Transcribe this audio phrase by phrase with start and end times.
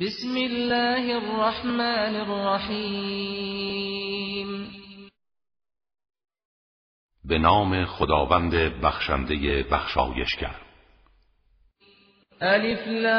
[0.00, 3.50] بسم الله الرحمن الرحیم
[7.24, 10.56] به نام خداوند بخشنده بخشایشگر.
[12.40, 13.16] الف لام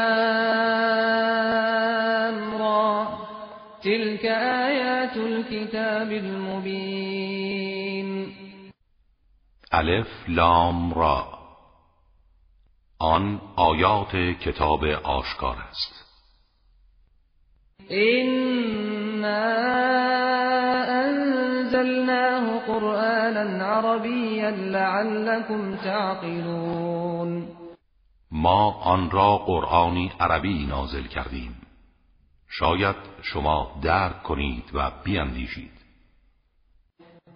[2.58, 3.08] را.
[3.84, 7.56] تلك آیات الكتاب المبین.
[9.72, 11.40] الف لام را.
[13.00, 16.05] آن آیات کتاب آشکار است.
[17.92, 19.46] إنا
[21.06, 27.48] أنزلناه قرآنا عربيا لعلكم تعقلون
[28.32, 31.62] ما آن را قرآنی عربی نازل کردیم.
[32.48, 35.85] شاید شما درک کنید و بیاندیشید.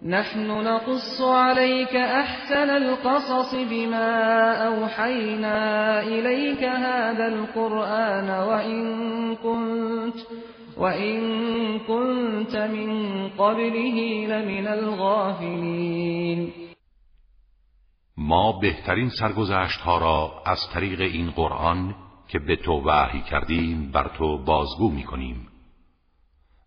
[0.02, 10.14] نحن نقص عليك أحسن القصص بما أوحينا إليك هذا القرآن وإن كنت
[10.76, 11.20] وإن
[11.78, 16.52] كنت من قبله لمن الغافلين.
[18.16, 21.94] ما بهترین سرگذشت ها را از طریق این قرآن
[22.28, 25.48] که به تو وحی کردیم بر تو بازگو می کنیم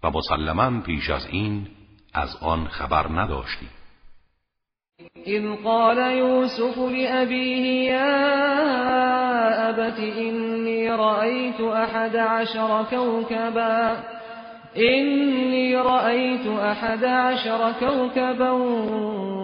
[0.03, 1.67] و مسلما پیش از این
[2.13, 3.69] از آن خبر نداشتی.
[5.27, 14.03] إذ قال يوسف لأبيه يا أبت إني رأيت أحد عشر كوكبا
[14.77, 18.51] إني رأيت أحد عشر كوكبا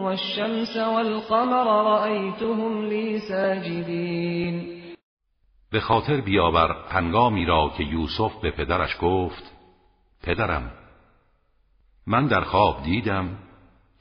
[0.03, 4.79] والشمس والقمر رأيتهم لي ساجدين
[5.71, 9.43] به خاطر بیاور هنگامی را که یوسف به پدرش گفت
[10.23, 10.71] پدرم
[12.07, 13.37] من در خواب دیدم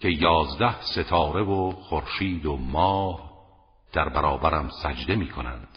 [0.00, 3.30] که یازده ستاره و خورشید و ماه
[3.92, 5.68] در برابرم سجده می کنند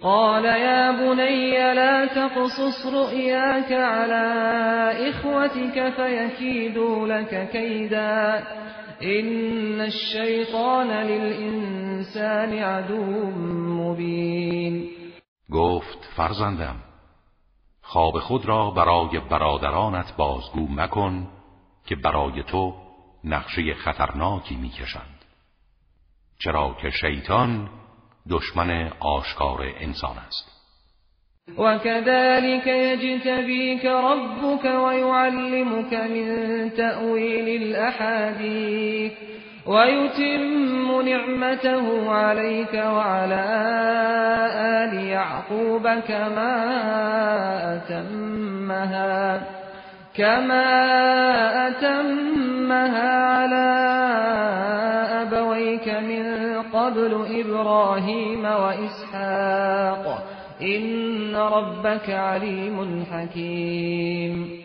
[0.00, 4.24] قال يا بني لا تقصص رؤياك على
[5.10, 8.42] إخوتك فيكيدوا لك كيدا.
[9.02, 13.30] إن الشيطان للإنسان عدو
[13.80, 14.90] مبين.
[15.50, 16.89] گفت فرزندم
[17.92, 21.28] خواب خود را برای برادرانت بازگو مکن
[21.86, 22.74] که برای تو
[23.24, 25.24] نقشه خطرناکی می‌کشند.
[26.38, 27.68] چرا که شیطان
[28.30, 30.50] دشمن آشکار انسان است.
[31.58, 39.39] وكذلك يجتبيك ربك ويعلمك من تأويل الأحاديث.
[39.66, 43.44] ويتم نعمته عليك وعلى
[44.54, 46.54] آل يعقوب كما
[47.76, 49.42] أتمها
[50.14, 50.68] كما
[51.68, 53.70] أتمها على
[55.22, 56.24] أبويك من
[56.62, 60.24] قبل إبراهيم وإسحاق.
[60.62, 64.60] إن ربك عليم حكيم.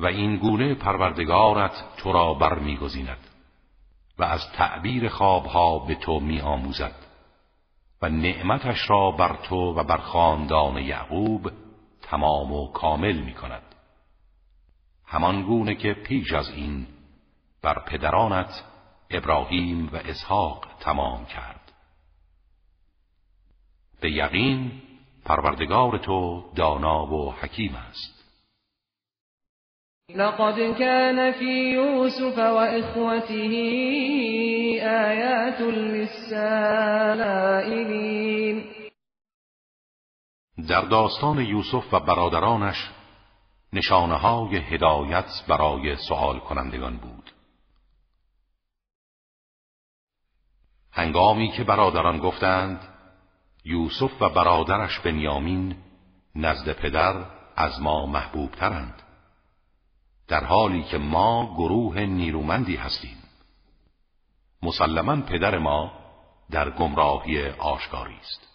[0.00, 3.29] و این گونه پروردگارت تو را برمیگزیند.
[4.20, 6.94] و از تعبیر خوابها به تو می آموزد
[8.02, 11.52] و نعمتش را بر تو و بر خاندان یعقوب
[12.02, 13.62] تمام و کامل می کند
[15.06, 16.86] همان گونه که پیش از این
[17.62, 18.64] بر پدرانت
[19.10, 21.72] ابراهیم و اسحاق تمام کرد.
[24.00, 24.82] به یقین
[25.24, 28.19] پروردگار تو دانا و حکیم است.
[30.14, 33.52] لقد كان في يوسف وإخوته
[34.82, 36.50] آيات للسائلين.
[40.68, 42.90] در داستان یوسف و برادرانش
[43.72, 47.30] نشانه های هدایت برای سوال کنندگان بود.
[50.92, 52.88] هنگامی که برادران گفتند
[53.64, 55.76] یوسف و برادرش بنیامین
[56.34, 57.24] نزد پدر
[57.56, 59.02] از ما محبوب ترند
[60.30, 63.16] در حالی که ما گروه نیرومندی هستیم.
[64.62, 65.92] مسلما پدر ما
[66.50, 68.48] در گمراهی آشکاری است.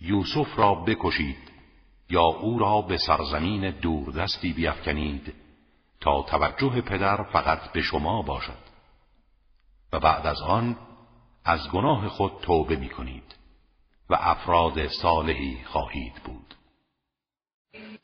[0.00, 1.50] یوسف را بکشید
[2.10, 5.34] یا او را به سرزمین دوردستی بیافکنید
[6.00, 8.70] تا توجه پدر فقط به شما باشد.
[9.92, 10.76] و بعد از آن
[11.44, 13.36] از گناه خود توبه می کنید
[14.10, 16.54] و افراد صالحی خواهید بود.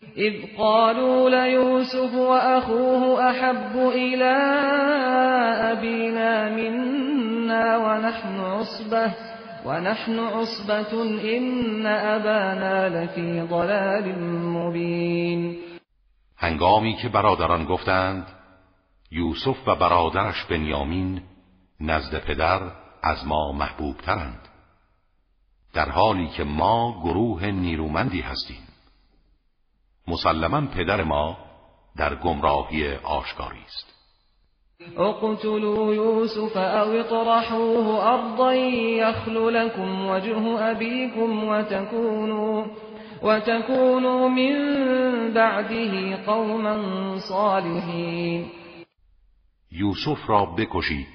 [0.03, 4.35] إذ قالوا ليوسف وأخوه أحب إلى
[5.73, 9.15] أبينا منا ونحن عصبة
[9.65, 11.03] ونحن عصبة
[11.37, 15.57] إن أبانا لفي ضلال مبين.
[16.39, 18.27] هنگامی که برادران گفتند
[19.11, 21.23] یوسف و برادرش بنیامین
[21.81, 22.61] نزد پدر
[23.03, 24.49] از ما محبوب ترند
[25.75, 28.66] در حالی که ما گروه نیرومندی هستیم.
[30.09, 31.37] مسلما پدر ما
[31.97, 33.97] در گمراهی آشکاری است.
[34.99, 42.65] اقتلوا یوسف او اطرحوه ارضا یخل لكم وجه ابیكم وتكونوا
[43.23, 44.55] وتكونوا من
[45.35, 48.51] بعده قوما صالحین.
[49.73, 51.09] یوسف را بکشید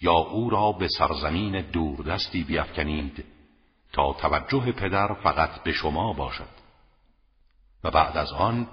[0.00, 3.24] یا او را به سرزمین دوردستی بیافکنید
[3.92, 6.65] تا توجه پدر فقط به شما باشد.
[7.84, 8.66] و بعد از آن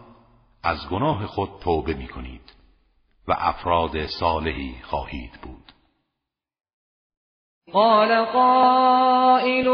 [0.63, 2.53] از گناه خود توبه می کنید
[3.27, 5.63] و افراد صالحی خواهید بود.
[7.71, 9.69] قال قائل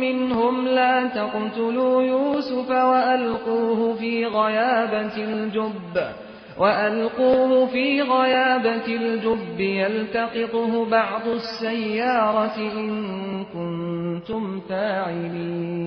[0.00, 6.14] منهم لا تقتلوا يوسف وألقوه في غيابة الجب
[6.58, 15.84] وألقوه في غيابة الجب يلتقطه بعض السيارة إن كنتم فاعلين.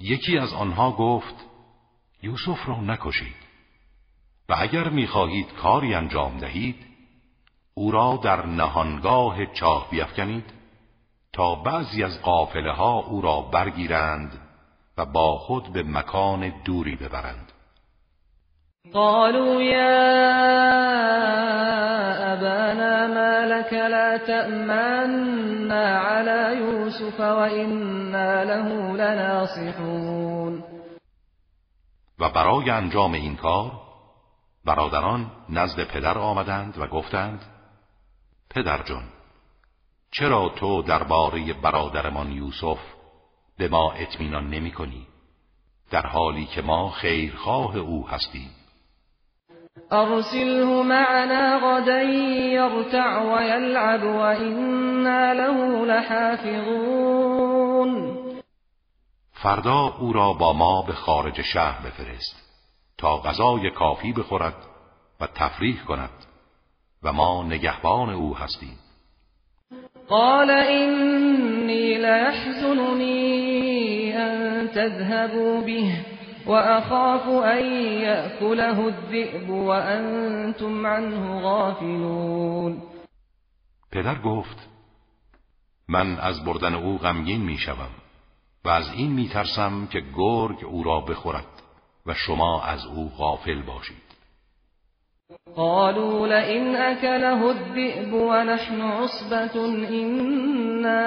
[0.00, 1.34] یکی از آنها گفت
[2.22, 3.36] یوسف را نکشید
[4.48, 6.86] و اگر می‌خواهید کاری انجام دهید
[7.74, 10.44] او را در نهانگاه چاه بیافکنید
[11.32, 14.40] تا بعضی از قافله ها او را برگیرند
[14.98, 17.52] و با خود به مکان دوری ببرند.
[18.92, 21.08] قالوا يا
[22.32, 30.64] أبانا ما لك لا تأمنا على يوسف وإنا له لناصحون
[32.18, 33.72] و برای انجام این کار
[34.64, 37.44] برادران نزد پدر آمدند و گفتند
[38.50, 39.04] پدر جان
[40.10, 42.78] چرا تو درباره برادرمان یوسف
[43.58, 45.06] به ما اطمینان نمی کنی؟
[45.90, 48.50] در حالی که ما خیرخواه او هستیم
[49.92, 52.02] أرسله معنا غدا
[52.52, 57.38] يرتع ويلعب وإنا له لحافظون.
[59.32, 62.36] فردا او را با ما به خارج شهر بفرست
[62.98, 64.54] تا غذای کافی بخورد
[65.20, 66.10] و تفریح کند
[67.02, 68.78] و ما نگهبان او هستیم.
[70.08, 73.38] قال إني ليحزنني
[74.16, 76.17] أن تذهبوا به.
[76.48, 77.64] وأخاف أن
[78.02, 82.82] يأكله الذئب وأنتم عنه غافلون.
[83.92, 84.68] پدر گفت
[85.88, 87.90] من از بردن او غمگین می‌شوم
[88.64, 91.62] و از این میترسم که گرگ او را بخورد
[92.06, 94.08] و شما از او غافل باشید.
[95.56, 101.06] قالوا لئن أكله الذئب ونحن عصبة إنا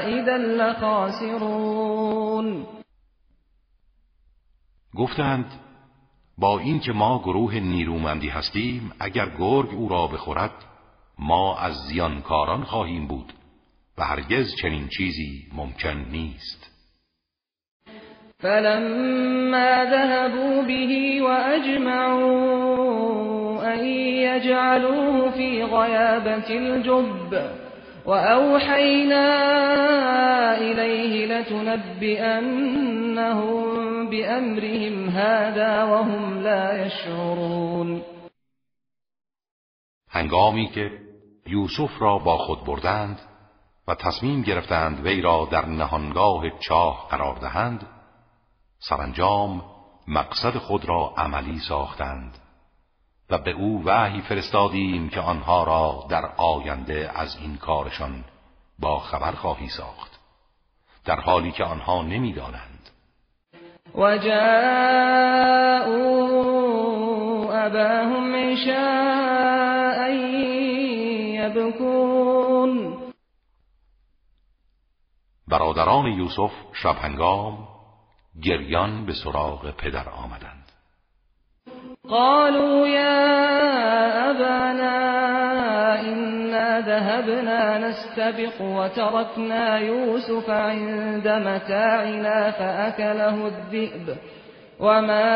[0.00, 1.60] إذا لخاسرون.
[4.96, 5.46] گفتند
[6.38, 10.64] با اینکه ما گروه نیرومندی هستیم اگر گرگ او را بخورد
[11.18, 13.32] ما از زیانکاران خواهیم بود
[13.98, 16.70] و هرگز چنین چیزی ممکن نیست.
[18.38, 22.50] فلما ذهبوا به واجمعوا
[23.62, 27.59] ان يجعلوه في غيابة الجب.
[28.06, 29.26] وأوحينا
[30.58, 32.60] إليه لتنبئنهم
[34.10, 38.02] بأمرهم هذا وهم لا يشعرون.
[40.10, 40.90] هنگامی که
[41.46, 43.20] یوسف را با خود بردند
[43.88, 47.86] و تصمیم گرفتند وی را در نهانگاه چاه قرار دهند
[48.78, 49.62] سرانجام
[50.08, 52.38] مقصد خود را عملی ساختند.
[53.30, 58.24] و به او وحی فرستادیم که آنها را در آینده از این کارشان
[58.78, 60.20] با خبر خواهی ساخت
[61.04, 62.90] در حالی که آنها نمی‌دانند.
[63.94, 64.50] و جاءوا
[67.66, 70.10] اباهم عشاء
[71.34, 72.98] یبکون
[75.48, 77.68] برادران یوسف شب هنگام
[78.42, 80.59] گریان به سراغ پدر آمدند.
[82.10, 84.96] قالوا يا أبانا
[86.00, 94.16] إنا ذهبنا نستبق وتركنا يوسف عند متاعنا فأكله الذئب.
[94.80, 95.28] وما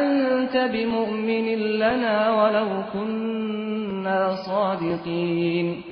[0.00, 5.84] أنت بمؤمن لنا ولو كنا صادقين.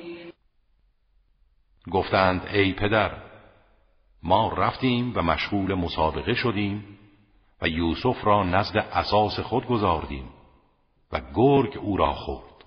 [1.91, 3.11] گفتند ای پدر
[4.23, 7.00] ما رفتیم و مشغول مسابقه شدیم.
[7.61, 10.29] و یوسف را نزد اساس خود گذاردیم
[11.11, 12.65] و گرگ او را خورد.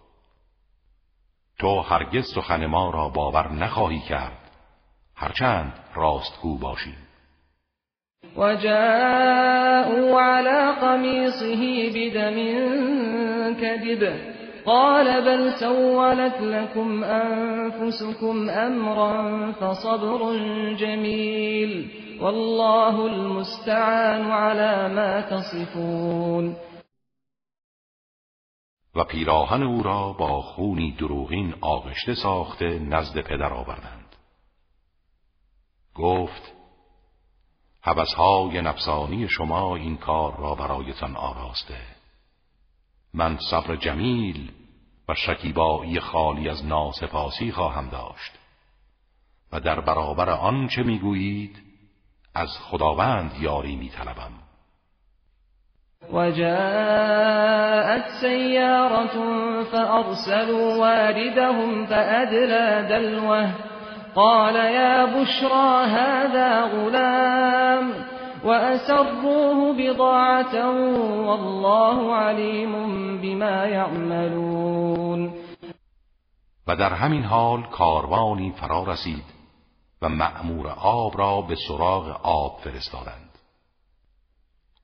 [1.58, 4.50] تو هرگز سخن ما را باور نخواهی کرد.
[5.16, 6.96] هرچند راستگو باشیم.
[8.36, 12.36] و جاءوا على قمیصه بدم
[13.54, 14.12] کذب
[14.66, 20.38] قال بل سولت لكم أنفسكم أمرا فصبر
[20.74, 22.03] جميل.
[22.20, 26.56] والله المستعان على ما تصفون.
[28.94, 34.16] و پیراهن او را با خونی دروغین آغشته ساخته نزد پدر آوردند.
[35.94, 36.52] گفت
[37.82, 41.80] حبسهای نفسانی شما این کار را برایتان آراسته.
[43.14, 44.52] من صبر جمیل
[45.08, 48.32] و شکیبایی خالی از ناسپاسی خواهم داشت.
[49.52, 51.63] و در برابر آنچه می‌گویید
[52.34, 54.32] از خداوند یاری میطلبم.
[56.12, 59.16] وجاءت سيارة
[59.64, 63.48] فأرسلوا واردهم فأدلى دلوه.
[64.14, 67.92] قال يا بشرى هذا غلام
[68.44, 70.70] وأسروه بضاعة
[71.26, 72.72] والله عليم
[73.20, 75.32] بما يعملون.
[76.66, 79.33] و در همین حال کاروانی فرا رسید.
[80.04, 83.38] و مأمور آب را به سراغ آب فرستادند.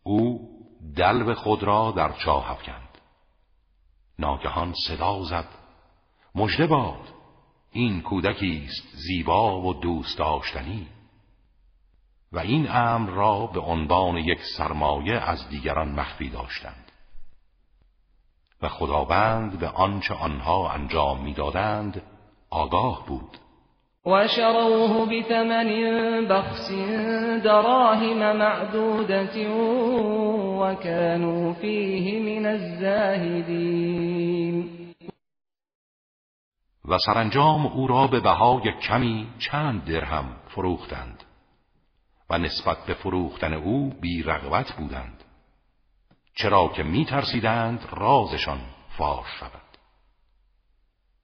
[0.03, 0.51] او
[0.97, 2.99] دلو خود را در چاه افکند.
[4.19, 5.49] ناگهان صدا زد.
[6.35, 7.09] مژده باد.
[7.73, 10.89] این کودکی است زیبا و دوست داشتنی.
[12.33, 16.93] و این امر را به عنوان یک سرمایه از دیگران مخفی داشتند.
[18.63, 22.03] و خداوند به آنچه آنها انجام می‌دادند
[22.51, 23.39] آگاه بود.
[24.07, 25.69] و شروه بثمن
[26.29, 26.71] بخس
[27.45, 33.91] دراهم معدودت و كانوا فیه من الزاهدین
[36.85, 41.25] و سرانجام او را به بهای کمی چند درهم فروختند
[42.31, 45.25] و نسبت به فروختن او بی رغبت بودند
[46.35, 48.61] چرا که می ترسیدند رازشان
[48.99, 49.70] فاش شود.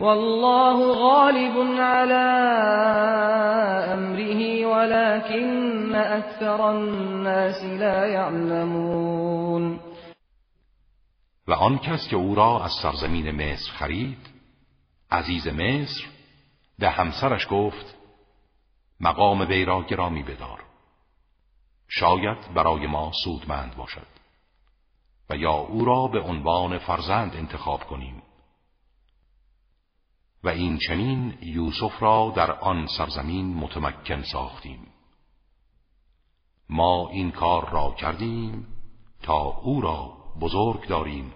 [0.00, 2.26] والله غالب على
[3.92, 9.80] أمره ولكن أكثر الناس لا يعلمون.
[11.48, 14.18] و آن کس که او را از سرزمین مصر خرید
[15.10, 16.04] عزیز مصر
[16.78, 17.96] به همسرش گفت
[19.00, 20.64] مقام وی را گرامی بدار.
[21.88, 24.06] شاید برای ما سودمند باشد
[25.30, 28.19] و یا او را به عنوان فرزند انتخاب کنیم.
[30.44, 34.86] و این چنین یوسف را در آن سرزمین متمکن ساختیم.
[36.68, 38.66] ما این کار را کردیم
[39.22, 41.32] تا او را بزرگ داریم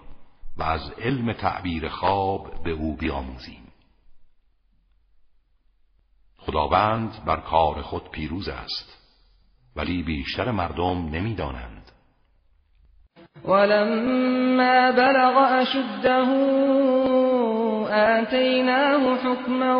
[0.57, 3.73] و از علم تعبیر خواب به او بیاموزیم.
[6.39, 8.99] خداوند بر کار خود پیروز است
[9.77, 11.93] ولی بیشتر مردم نمی‌دانند.
[13.45, 16.11] ولما بلغ اشده
[17.95, 19.77] آتیناه حکما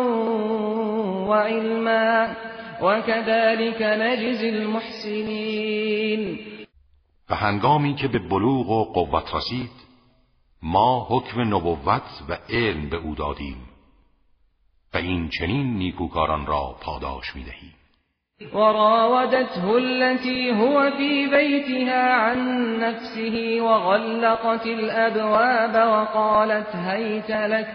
[1.27, 2.35] وعلما
[2.81, 6.39] وكذلك نجزی المحسنین
[7.29, 9.71] و هنگامی که به بلوغ و قوت رسید
[10.63, 13.57] ما حکم نبوت و علم به او دادیم
[14.93, 17.73] و این چنین نیکوکاران را پاداش می‌دهیم.
[18.53, 22.39] وراودته التي هو في بيتها عن
[22.79, 27.67] نفسه وغلقت الأبواب وقالت هيت لك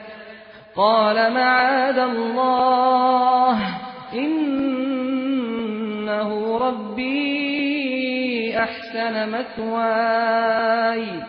[0.80, 3.58] قال معاذ الله
[4.12, 11.22] إنه ربي أحسن مثواي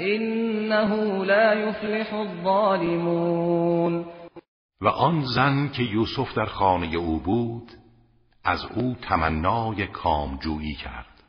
[0.00, 4.06] إنه لا يفلح الظالمون.
[4.80, 7.70] و آن زن که یوسف در خانه او بود
[8.44, 11.22] از او تمنای کامجویی کرد.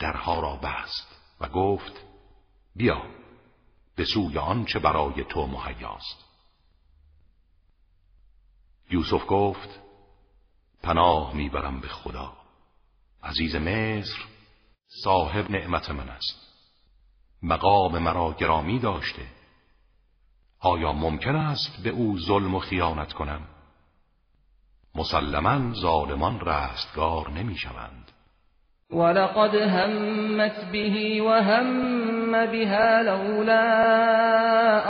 [0.00, 2.04] درها را بست و گفت
[2.76, 3.21] بیا.
[3.96, 6.24] به سوی آنچه برای تو مهیاست.
[8.90, 9.80] یوسف گفت
[10.82, 12.32] پناه می‌برم به خدا.
[13.22, 14.18] عزیز مصر
[15.04, 16.52] صاحب نعمت من است.
[17.42, 19.26] مقام مرا گرامی داشته.
[20.58, 23.48] آیا ممکن است به او ظلم و خیانت کنم؟
[24.94, 28.11] مسلما ظالمان رستگار نمی شوند
[28.92, 33.62] ولقد همت به وهم بها لولا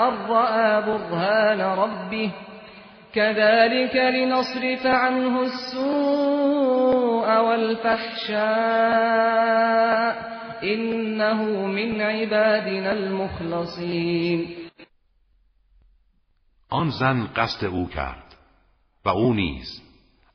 [0.08, 0.26] أن
[0.80, 2.30] برهان ربه.
[3.14, 8.42] كذلك لنصرف عنه السوء والفحشاء.
[10.62, 14.48] إنه من عبادنا المخلصين.
[16.70, 18.34] آن زن قصد او کرد
[19.04, 19.82] و او نیز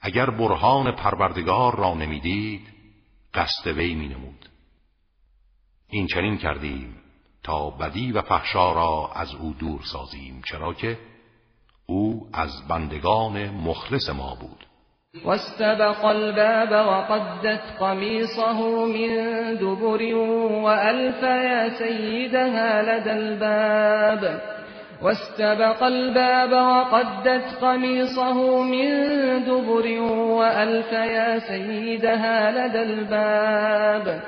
[0.01, 2.76] اگر برهان پروردگار را نمی‌دید
[3.38, 4.50] قصد وی می نمود.
[5.89, 6.96] این چنین کردیم
[7.44, 10.98] تا بدی و فحشا را از او دور سازیم چرا که
[11.86, 14.65] او از بندگان مخلص ما بود.
[15.25, 18.53] واستبق الباب وقدت قميصه
[18.86, 20.15] من دبر
[20.63, 24.56] وألف يا سيدها لدى الباب.
[25.01, 28.89] واستبق الباب وقدت قميصه من
[29.44, 34.22] دبر وألف يا سيدها لدى الباب.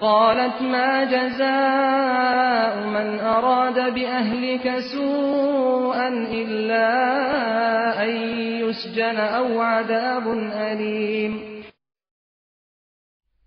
[0.00, 6.88] قالت ما جزاء من أراد بأهلك سوءا إلا
[8.04, 8.10] أن
[8.62, 11.52] يسجن أو عذاب أليم.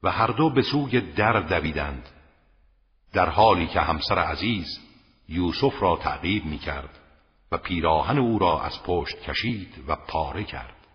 [0.03, 2.03] و هر دو به سوی در دویدند
[3.13, 4.84] در حالی که همسر عزیز
[5.29, 6.99] یوسف را تعقیب می کرد
[7.51, 10.87] و پیراهن او را از پشت کشید و پاره کرد.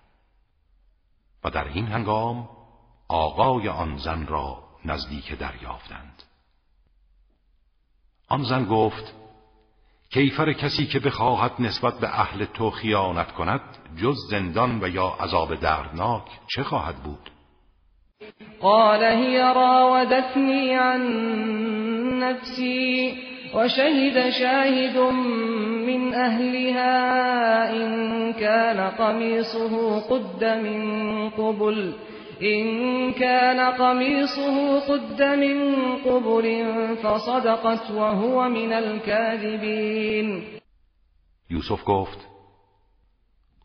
[1.44, 2.48] و در این هنگام
[3.08, 6.22] آقای آن زن را نزدیک دریافتند.
[8.28, 9.14] آن زن گفت
[10.12, 13.60] کیفر کسی که بخواهد نسبت به اهل تو خیانت کند
[13.96, 17.30] جز زندان و یا عذاب دردناک چه خواهد بود؟
[18.60, 21.02] قال هی راودتنی عن
[22.18, 23.18] نفسی
[23.54, 24.98] وشهد شاهد
[25.86, 31.94] من أهلها إن كان قميصه قد من قبل
[32.42, 35.58] إن كان قميصه قد من
[35.96, 36.66] قبل
[37.02, 40.60] فصدقت وهو من الكاذبين.
[41.50, 42.28] یوسف گفت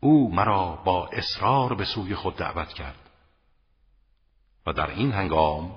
[0.00, 3.06] او مرا با اصرار به سوی خود دعوت کرد.
[4.66, 5.70] و در این هنگام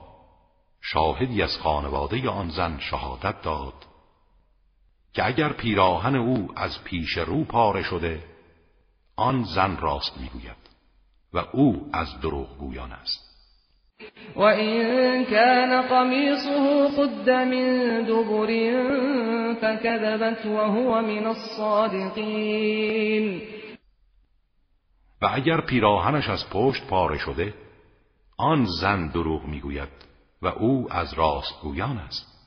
[0.81, 3.88] شاهدی از خانواده آن زن شهادت داد
[5.19, 8.23] که اگر پیراهن او از پیش رو پاره شده
[9.15, 10.55] آن زن راست می‌گوید
[11.34, 13.19] و او از دروغ گویان است.
[14.36, 18.47] و این کان قمیصه قد من دبر
[19.53, 22.62] فكذبت وهو من الصادقین.
[25.21, 27.53] و اگر پیراهنش از پشت پاره شده
[28.38, 29.89] آن زن دروغ می‌گوید
[30.41, 32.38] و او از راست گویان است.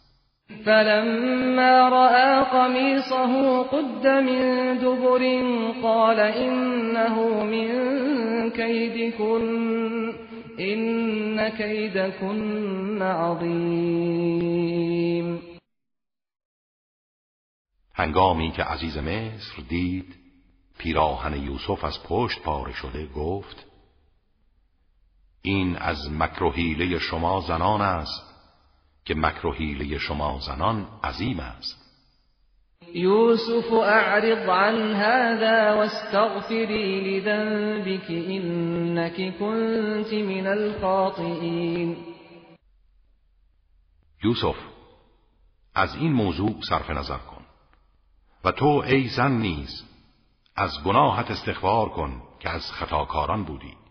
[0.66, 5.22] فلما رأى قميصه قد من دبر
[5.82, 7.68] قال إنه من
[8.50, 10.12] كيدكن
[10.60, 14.22] إن كيدكن عظيم.
[17.94, 20.14] هنگامی که عزیز مصر دید
[20.78, 23.66] پیراهن یوسف از پشت پاره شده گفت
[25.42, 28.31] این از مکروهیله شما زنان است.
[29.04, 31.82] که مکر شما زنان عظیم است.
[32.94, 41.96] یوسف اعرض عن هذا واستغفری لذنبك انك كنت من الخاطئین.
[44.24, 44.56] یوسف
[45.74, 47.42] از این موضوع صرف نظر کن
[48.44, 49.84] و تو ای زن نیز
[50.56, 53.81] از گناهت استغفار کن که از خطاکاران بودی.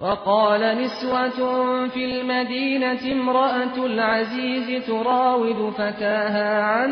[0.00, 6.90] وقال نسوة في المدينة امرأة العزيز تراود فتاها عن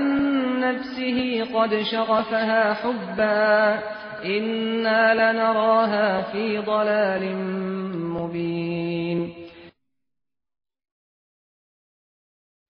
[0.61, 3.79] نفسه قد شغفها حبا
[4.25, 7.37] إنا لنراها في ضلال
[7.95, 9.35] مبين.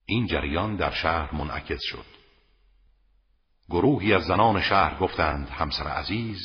[0.09, 2.05] این جریان در شهر منعکس شد.
[3.71, 6.39] گروهی از زنان شهر گفتند همسر عزیز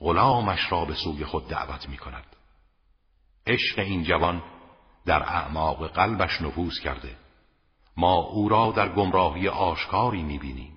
[0.00, 2.29] غلامش را به سوی خود دعوت می کند
[3.46, 4.42] عشق این جوان
[5.06, 7.08] در اعماق قلبش نفوذ کرده.
[7.96, 10.72] ما او را در گمراهی آشکاری می‌بینیم.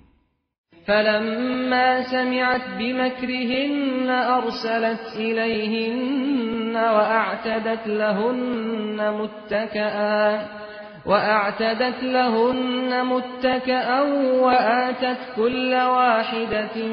[0.86, 10.40] فلما سمعت بمكرهن ارسلت الیهن واعتدت لهن متكئا
[11.06, 14.02] وأعتدت لهن متكئا
[14.42, 16.88] وآتت كل واحدة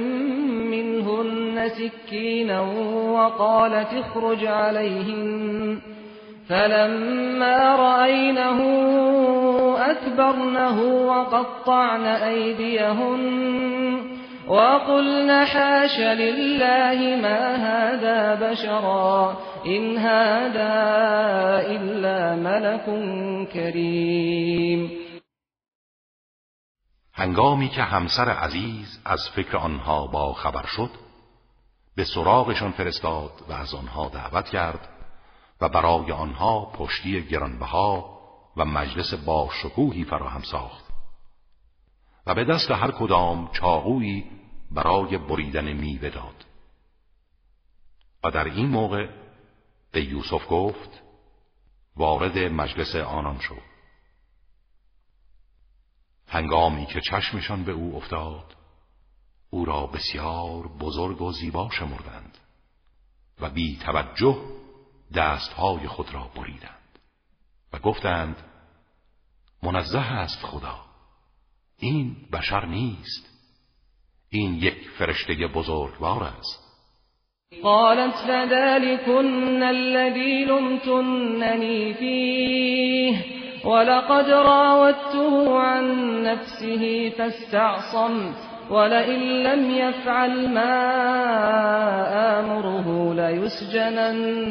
[0.50, 2.60] منهن سكينا
[3.10, 5.78] وقالت اخرج عليهن.
[6.48, 8.60] فلما رأينه
[9.78, 14.19] أكبرنه وقطعن أيديهن.
[14.50, 19.36] وقلن حاش لله ما هذا بشرا
[19.66, 20.74] إن هذا
[21.66, 22.84] إلا ملك
[23.52, 24.90] كريم.
[27.12, 30.90] هنگامی که همسر عزیز از فکر آنها با خبر شد
[31.96, 34.88] به سراغشان فرستاد و از آنها دعوت کرد
[35.60, 38.18] و برای آنها پشتی گرانبها
[38.56, 40.84] و مجلس با شکوهی فراهم ساخت.
[42.26, 44.39] و به دست هر کدام چاقویی
[44.70, 46.44] برای بریدن میوه داد.
[48.24, 49.08] و در این موقع
[49.92, 51.02] به یوسف گفت
[51.96, 53.62] وارد مجلس آنان شد
[56.28, 58.56] هنگامی که چشمشان به او افتاد
[59.50, 62.38] او را بسیار بزرگ و زیبا شمردند
[63.40, 64.38] و بی توجه
[65.14, 66.98] دستهای خود را بریدند
[67.72, 68.36] و گفتند
[69.62, 70.84] منزه است خدا
[71.78, 73.29] این بشر نیست.
[74.32, 76.60] این یک فرشته بزرگوار است.
[77.62, 83.24] قالت فذلكن الذي لمتنني فيه
[83.64, 88.34] ولقد راودته عن نفسه فاستعصم
[88.70, 90.80] ولئن لم يفعل ما
[92.40, 94.42] آمره ليسجنن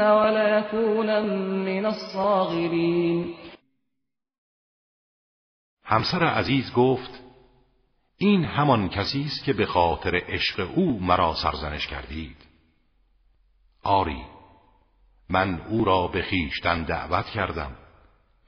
[0.00, 1.22] وليكون
[1.64, 3.34] من الصاغرين.
[5.84, 7.27] همسر عزیز گفت
[8.20, 12.36] این همان کسی است که به خاطر عشق او مرا سرزنش کردید.
[13.82, 14.22] آری
[15.28, 17.76] من او را به خیشتن دعوت کردم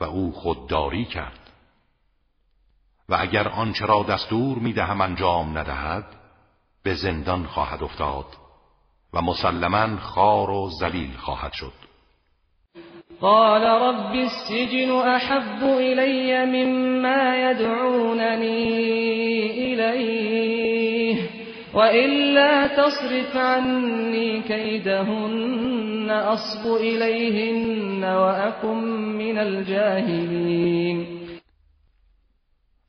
[0.01, 1.51] و او خودداری کرد.
[3.09, 6.17] و اگر آنچه را دستور می‌دهم انجام ندهد
[6.83, 8.37] به زندان خواهد افتاد
[9.13, 11.90] و مسلما خار و ذلیل خواهد شد.
[13.23, 18.63] قال رب السجن احب الي مما يدعونني
[19.73, 21.31] اليه
[21.75, 28.79] وإلا تصرف عني كيدهن أصب إليهن وأكن
[29.19, 31.07] من الجاهلين.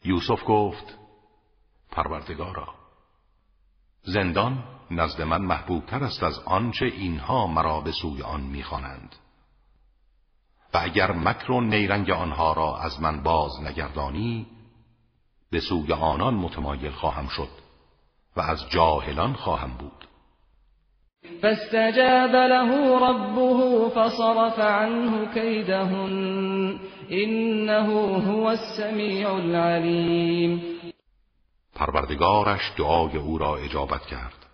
[0.06, 0.98] یوسف گفت
[1.92, 2.68] پروردگارا
[4.04, 9.16] زندان نزد من محبوبتر است از آنچه اینها مرا به سوی آن می‌خوانند.
[10.74, 14.46] و اگر مکر و نیرنگ آنها را از من باز نگردانی
[15.52, 17.50] به سوی آنان متمایل خواهم شد
[18.36, 20.08] و از جاهلان خواهم بود.
[21.42, 26.80] فاستجاب له ربه فصرف عنه كيدهن
[27.10, 30.64] انه هو السمیع العلیم
[31.76, 34.46] پروردگارش دعای او را اجابت کرد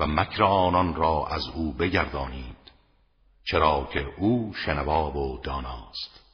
[0.00, 2.55] و مکر آنان را از او بگردانید.
[3.48, 6.26] چرا که او شنوا و داناست.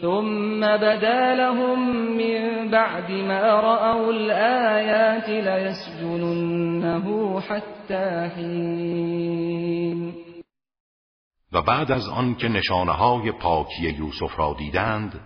[0.00, 1.78] ثم بدا لهم
[2.16, 7.06] من بعد ما رأوا الآيات ليسجننه
[7.40, 10.14] حتى حين.
[11.52, 15.20] و بعد از آن که نشانه های پاکی یوسف را دیدند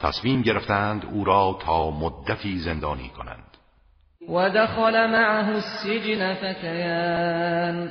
[0.00, 3.56] تصمیم گرفتند او را تا مدتی زندانی کنند.
[4.28, 7.90] و دخل معه السجن فتیان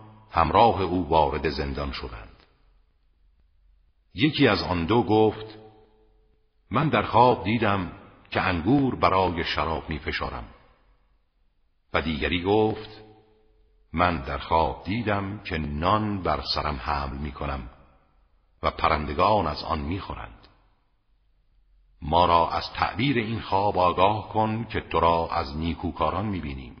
[0.31, 2.45] همراه او وارد زندان شدند
[4.13, 5.57] یکی از آن دو گفت
[6.71, 7.91] من در خواب دیدم
[8.31, 10.45] که انگور برای شراب می فشارم
[11.93, 13.01] و دیگری گفت
[13.93, 17.69] من در خواب دیدم که نان بر سرم حمل می کنم
[18.63, 20.47] و پرندگان از آن می خورند.
[22.01, 26.80] ما را از تعبیر این خواب آگاه کن که تو را از نیکوکاران می بینیم.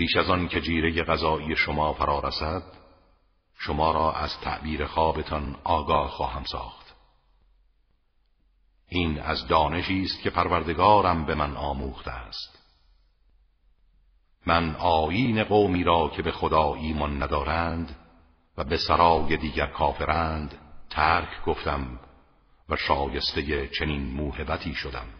[0.00, 2.62] پیش از آن که جیره غذایی شما فرا رسد
[3.58, 6.94] شما را از تعبیر خوابتان آگاه خواهم ساخت.
[8.88, 12.58] این از دانشی است که پروردگارم به من آموخته است.
[14.46, 17.96] من آیین قومی را که به خدا ایمان ندارند
[18.56, 20.58] و به سرای دیگر کافرند
[20.90, 22.00] ترک گفتم
[22.68, 25.19] و شایسته چنین موهبتی شدم.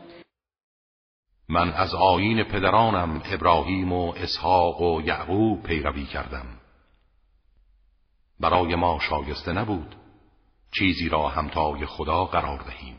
[1.51, 6.45] من از آین پدرانم ابراهیم و اسحاق و یعقوب پیروی کردم.
[8.39, 9.95] برای ما شایسته نبود
[10.71, 12.97] چیزی را همتای خدا قرار دهیم.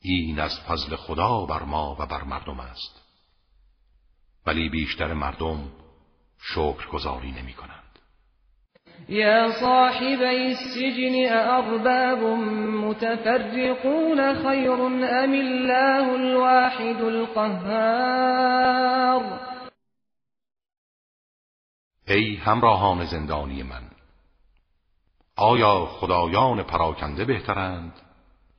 [0.00, 3.02] این از فضل خدا بر ما و بر مردم است.
[4.46, 5.72] ولی بیشتر مردم
[6.38, 7.79] شکرگزاری نمی کنند.
[9.08, 12.18] يا صاحبي السجن أأرباب
[12.84, 18.60] متفرقون خير أم الله الواحد القهار؟
[22.08, 23.82] ای همراهان زندانی من
[25.36, 27.92] آیا خدایان پراکنده بهترند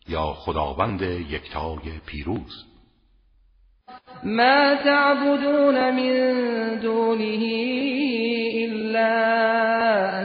[0.07, 2.65] یا خداوند یکتای پیروز؟
[4.23, 7.39] ما تعبدون من دونه
[8.65, 9.20] إلا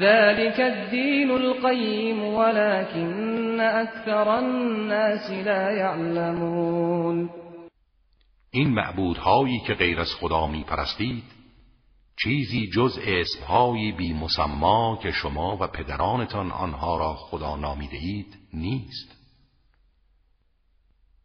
[0.00, 7.30] ذلك الدين القيم ولكن أكثر الناس لا يعلمون
[8.50, 11.24] این معبودهایی که غیر از خدا می پرستید
[12.22, 19.16] چیزی جز اسمهایی بی مسما که شما و پدرانتان آنها را خدا نامیده اید نیست.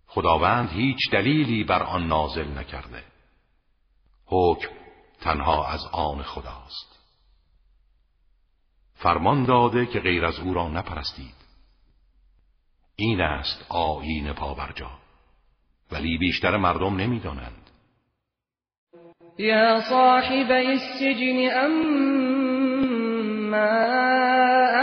[0.07, 3.03] خداوند هیچ دلیلی بر آن نازل نکرده.
[4.25, 4.69] حکم
[5.21, 6.94] تنها از آن خداست.
[8.95, 11.35] فرمان داده که غیر از او را نپرستید.
[12.95, 14.91] این است آیین پابرجا
[15.91, 17.69] ولی بیشتر مردم نمی‌دانند.
[19.37, 22.05] یا صاحب السجن اما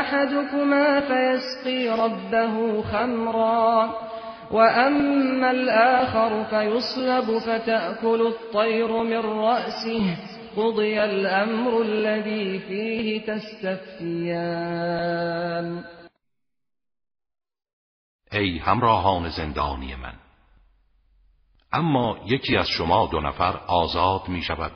[0.00, 3.94] احدكما فيسقي ربه خمرا
[4.50, 10.31] وأما الآخر فيصلب فتأكل الطير من رأسه.
[10.56, 14.72] قضي الأمر الذي فيه تستفتيان
[18.32, 20.14] ای همراهان زندانی من
[21.72, 24.72] اما یکی از شما دو نفر آزاد می شود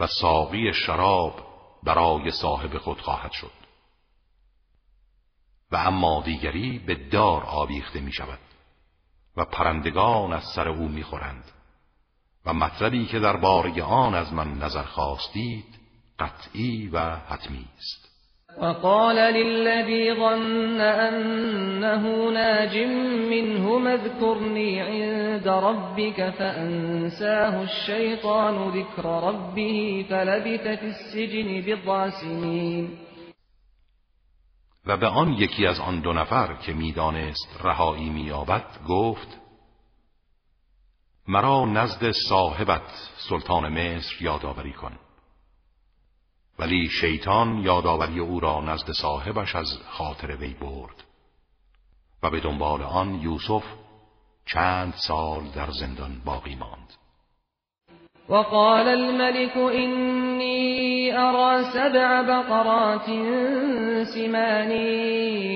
[0.00, 1.46] و ساقی شراب
[1.82, 3.52] برای صاحب خود خواهد شد.
[5.70, 8.38] و اما دیگری به دار آویخته می شود
[9.36, 11.59] و پرندگان از سر او می‌خورند.
[12.46, 15.64] و مطلبی که در باره آن از من نظر خواستید
[16.18, 18.10] قطعی و حتمی است.
[18.58, 22.76] وقال للذي ظن أنه ناج
[23.30, 32.88] منه اذكرني عند ربك فأنساه الشيطان ذكر ربه فلبث في السجن بضع سنين
[34.86, 39.39] و به آن یکی از آن دو نفر که می‌دانست رهایی مییابد گفت
[41.30, 42.82] مرا نزد صاحبت
[43.28, 44.92] سلطان مصر یادآوری کن.
[46.58, 51.04] ولی شیطان یادآوری او را نزد صاحبش از خاطر وی برد
[52.22, 53.62] و به دنبال آن یوسف
[54.46, 56.94] چند سال در زندان باقی ماند.
[58.28, 63.06] وقال الملك إني أرى سبع بقرات
[64.06, 64.70] سمان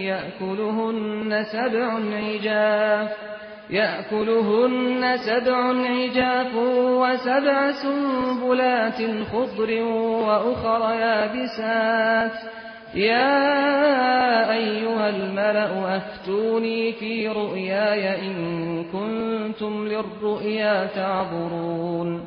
[0.05, 3.34] يأكلهن سبع عجاف.
[3.70, 5.57] يأكلهن سبع
[5.90, 6.55] عجاف
[7.00, 12.64] وسبع سنبلات خضر وأخر يابسات.
[12.94, 22.27] يا أيها الملأ أفتوني في رؤياي إن كنتم للرؤيا تعبرون.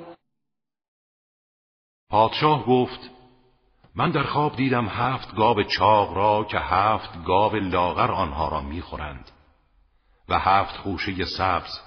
[2.12, 3.12] پادشاه گفت
[3.96, 9.37] من در خواب دیدم هفت گاو چاق را که هفت گاو لاغر آنها را می‌خورند.
[10.30, 11.80] و هفت خوشه سبز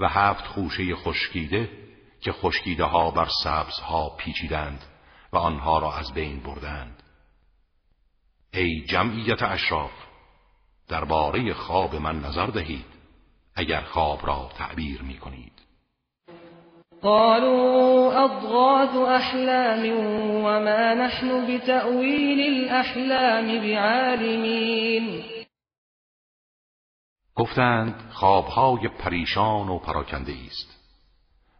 [0.00, 1.70] و هفت خوشه خشکیده
[2.20, 4.84] که خشکیده ها بر سبز ها پیچیدند
[5.32, 7.02] و آنها را از بین بردند.
[8.54, 9.90] ای جمعیت اشراف
[10.88, 12.86] درباره خواب من نظر دهید
[13.54, 15.52] اگر خواب را تعبیر می کنید.
[17.02, 19.90] قالوا أضغاث أحلام
[20.44, 25.35] وما نحن بتأويل الأحلام بعالمين.
[27.36, 30.76] گفتند خوابهای پریشان و پراکنده است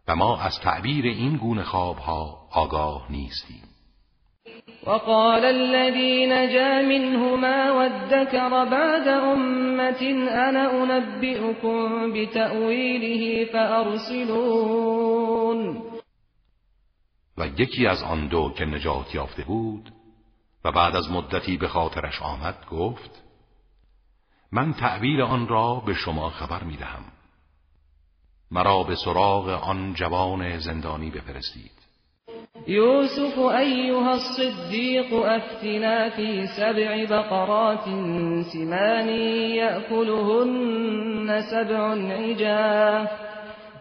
[0.07, 3.63] و ما از تعبیر این گونه خوابها آگاه نیستیم.
[4.87, 14.97] وقال الذي نجا منهما وادكر بعد أمة أنا أنبئكم بتأويله فأرسلون.
[17.37, 19.91] و یکی از آن دو که نجات یافته بود
[20.65, 23.26] و بعد از مدتی به خاطرش آمد گفت
[24.51, 27.03] من تعبیر آن را به شما خبر می دهم
[28.51, 31.71] مرا به سراغ آن جوان زندانی بفرستید.
[32.67, 37.85] يوسف أيها الصديق أفتنا في سبع بقرات
[38.53, 39.09] سمان
[39.55, 41.81] يأكلهن سبع
[42.13, 43.09] عجاف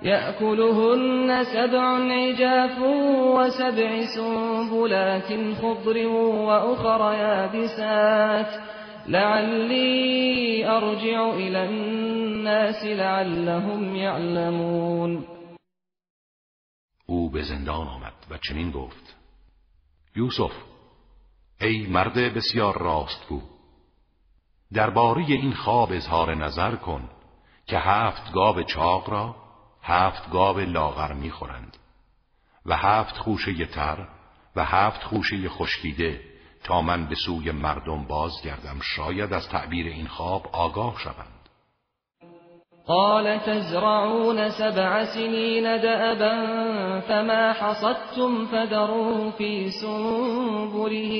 [0.03, 2.79] يأكلهن سبع عجاف
[3.37, 8.76] وسبع سنبلات خضر وأخر يابسات
[9.09, 15.27] لعلي أرجع إلى الناس لعلهم يعلمون
[17.07, 19.17] او به زندان آمد و چنین گفت
[20.17, 20.53] یوسف
[21.61, 23.43] ای مرد بسیار راستگو
[24.73, 27.09] درباره این خواب اظهار نظر کن
[27.67, 29.37] که هفت گاو چاق را
[29.83, 31.77] هفت گاو لاغر می‌خورند
[32.67, 34.09] و هفت خوشه تر
[34.57, 40.47] و هفت خوشه خشکیده تا من به سوی مردم بازگردم شاید از تعبیر این خواب
[40.53, 41.37] آگاه شوند.
[42.87, 51.15] قال تزرعون سبع سنين دأبا فما حصدتم فذروا في سنبله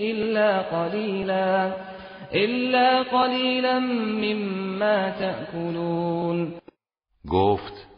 [0.00, 1.76] إلا قليلا
[2.34, 6.60] إلا قليلا مما تأكلون.
[7.30, 7.88] گفت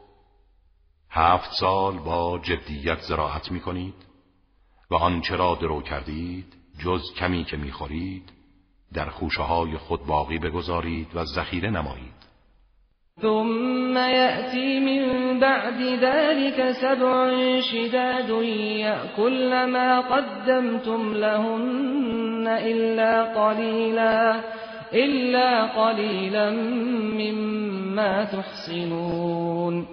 [1.10, 3.94] هفت سال با جدیت زراعت می کنید
[4.90, 8.32] و آنچه را درو کردید جز کمی که می خورید
[8.94, 12.20] در خوشه های خود باقی بگذارید و ذخیره نمایید.
[13.22, 18.44] ثم يأتي من بعد ذلك سبع شداد
[18.80, 24.40] يأكل ما قدمتم لهن إلا قليلا
[24.92, 26.50] إلا قليلا
[27.20, 29.86] مما تحصنون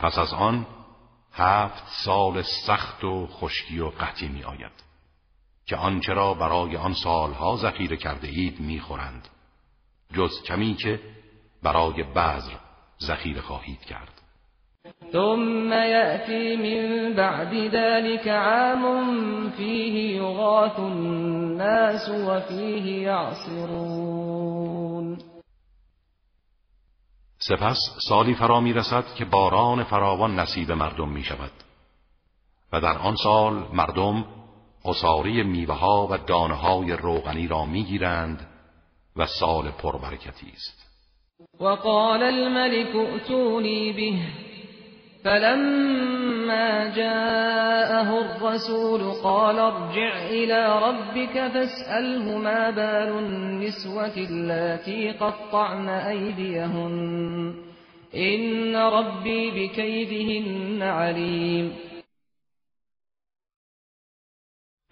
[0.00, 0.66] پس از آن
[1.32, 4.83] هفت سال سخت و خشکی و قحطی می آید
[5.66, 9.28] که آنچه را برای آن سالها ذخیره کرده اید می خورند
[10.14, 11.00] جز کمی که
[11.62, 12.54] برای بذر
[13.00, 14.20] ذخیره خواهید کرد.
[15.12, 24.74] ثم يأتي من بعد ذلك عام فيه يغاث الناس وفيه يعصرون
[27.38, 31.52] سپس سالی فرا می رسد که باران فراوان نصیب مردم می شود
[32.72, 34.24] و در آن سال مردم
[34.84, 38.46] اصاری میوه ها و دانه های روغنی را می گیرند
[39.16, 40.84] و سال پربرکتی است.
[41.60, 44.18] وقال الملك ائتوني به
[45.24, 57.54] فلما جاءه الرسول قال ارجع إلى ربك فاسأله ما بال النسوة التي قطعن أيديهن.
[58.14, 61.93] إن ربي بكيدهن عليم.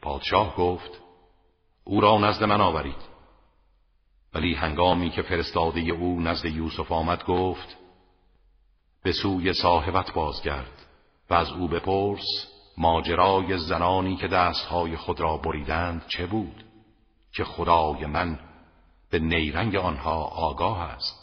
[0.03, 1.01] پادشاه گفت
[1.85, 3.13] او را نزد من آورید.
[4.35, 7.77] ولی هنگامی که فرستاده او نزد یوسف آمد گفت
[9.03, 10.87] به سوی صاحبت بازگرد
[11.31, 16.65] و از او بپرس ماجرای زنانی که دستهای خود را بریدند چه بود؟
[17.35, 18.39] که خدای من
[19.11, 21.23] به نیرنگ آنها آگاه است.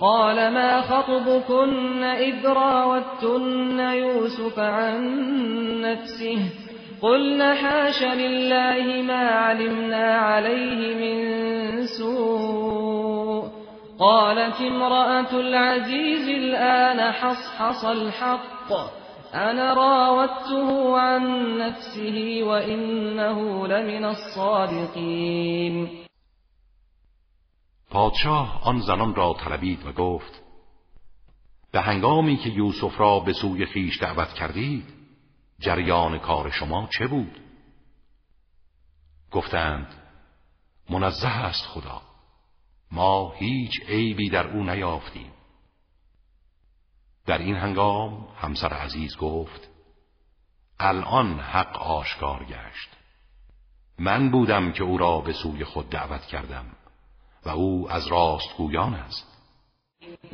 [0.00, 5.00] قال ما خطبكن اذ راوتن يوسف عن
[5.80, 6.65] نفسه؟
[7.02, 13.48] قلنا حاش لله ما علمنا عليه من سوء
[13.98, 18.72] قالت امرأة العزيز الآن حصحص الحق
[19.34, 21.22] أنا راودته عن
[21.58, 25.88] نفسه وإنه لمن الصادقين
[27.90, 30.42] پادشاه آن زنان را طلبید و گفت
[31.72, 34.95] به هنگامی که یوسف را به سوی خیش دعوت کردید
[35.58, 37.40] جریان کار شما چه بود؟
[39.30, 39.94] گفتند
[40.90, 42.02] منزه است خدا.
[42.90, 45.32] ما هیچ عیبی در او نیافتیم.
[47.26, 49.68] در این هنگام همسر عزیز گفت
[50.78, 52.88] الان حق آشکار گشت.
[53.98, 56.66] من بودم که او را به سوی خود دعوت کردم
[57.44, 59.35] و او از راستگویان است.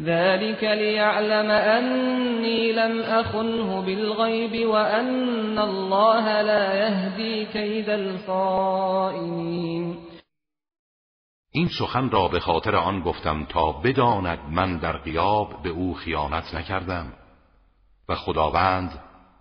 [0.01, 9.33] ذلك ليعلم أني لم أخنه بالغيب وأن الله لا يهدي كيد الخائنين.
[11.55, 16.55] این سخن را به خاطر آن گفتم تا بداند من در قیاب به او خیانت
[16.55, 17.13] نکردم
[18.09, 18.91] و خداوند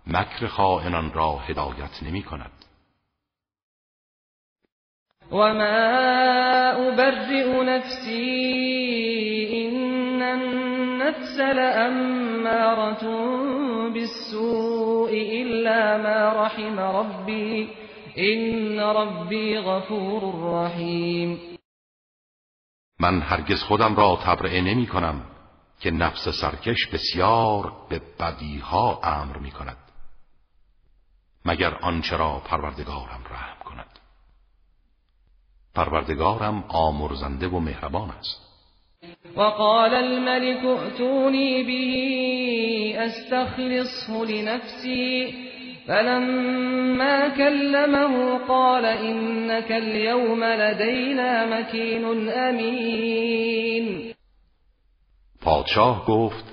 [0.06, 2.50] مکر خائنان را هدایت نمی کند.
[5.30, 5.72] و ما
[6.88, 8.12] ابرئ نفسی
[9.50, 9.81] این
[10.22, 13.04] النفس لأمارة
[13.90, 17.70] بالسوء الا ما رحم ربی
[18.14, 20.22] این ربی غفور
[20.54, 21.58] رحیم
[23.00, 25.22] من هرگز خودم را تبرئه نمی کنم
[25.80, 29.76] که نفس سرکش بسیار به بدیها امر می کند
[31.44, 33.98] مگر آنچه را پروردگارم رحم کند.
[35.74, 38.51] پروردگارم آمرزنده و مهربان است.
[39.36, 41.92] وقال الملك ائتوني به
[42.98, 45.42] استخلصه لنفسي.
[45.86, 54.14] فلما كلمه قال إنك اليوم لدينا مكين امین
[55.40, 56.44] پادشاه گفت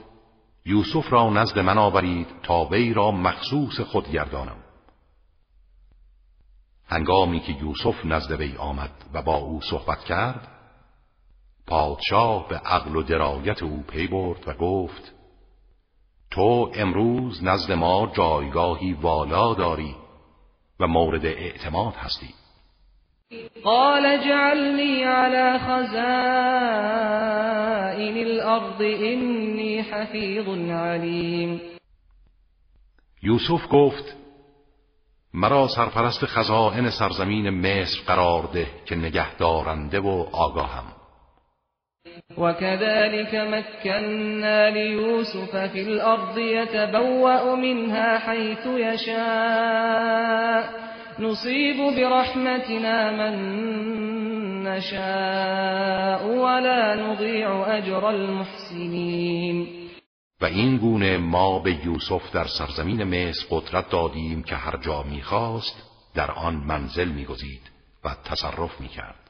[0.66, 4.58] یوسف را نزد من آورید تا وی را مخصوص خود گردانم.
[6.88, 10.59] هنگامی که یوسف نزد وی آمد و با او صحبت کرد
[11.70, 15.14] پادشاه به عقل و درایت او پی برد و گفت
[16.32, 19.96] تو امروز نزد ما جایگاهی والا داری
[20.80, 22.34] و مورد اعتماد هستی.
[23.64, 25.88] قال جعلني على خزائن
[28.18, 31.62] الارض اینی حفیظ علیم.
[33.24, 34.16] یوسف گفت
[35.34, 40.99] مرا سرپرست خزائن سرزمین مصر قرار ده که نگهدارنده و آگاهم.
[42.38, 50.10] وكذلك مكنا ليوسف في الأرض يتبوأ منها حيث يشاء.
[51.20, 53.36] نصيب برحمتنا من
[54.64, 59.68] نشاء ولا نضيع أجر المحسنين.
[60.42, 65.84] و این گونه ما به یوسف در سرزمین مصر قدرت دادیم که هر جا می‌خواست
[66.16, 67.62] در آن منزل میگزید
[68.06, 69.29] و تصرف می‌کرد.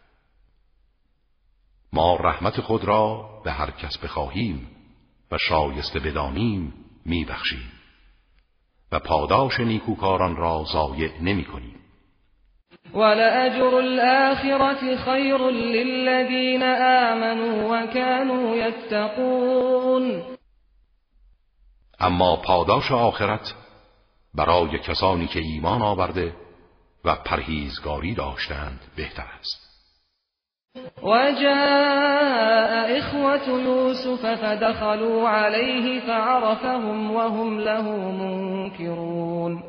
[1.94, 4.68] ما رحمت خود را به هر کس بخواهیم
[5.32, 6.74] و شایسته بدانیم
[7.06, 7.72] میبخشیم.
[8.92, 11.76] و پاداش نیکوکاران را ضایع نمی کنیم
[12.94, 20.24] ولأجر الآخرة خیر للذین آمنوا وكانوا يتقون
[22.00, 23.54] اما پاداش آخرت
[24.34, 26.36] برای کسانی که ایمان آورده
[27.06, 29.69] و پرهیزگاری داشتند بهتر است.
[31.04, 39.64] وجاء إخوة يوسف فدخلوا عليه فعرفهم وهم له منكرون.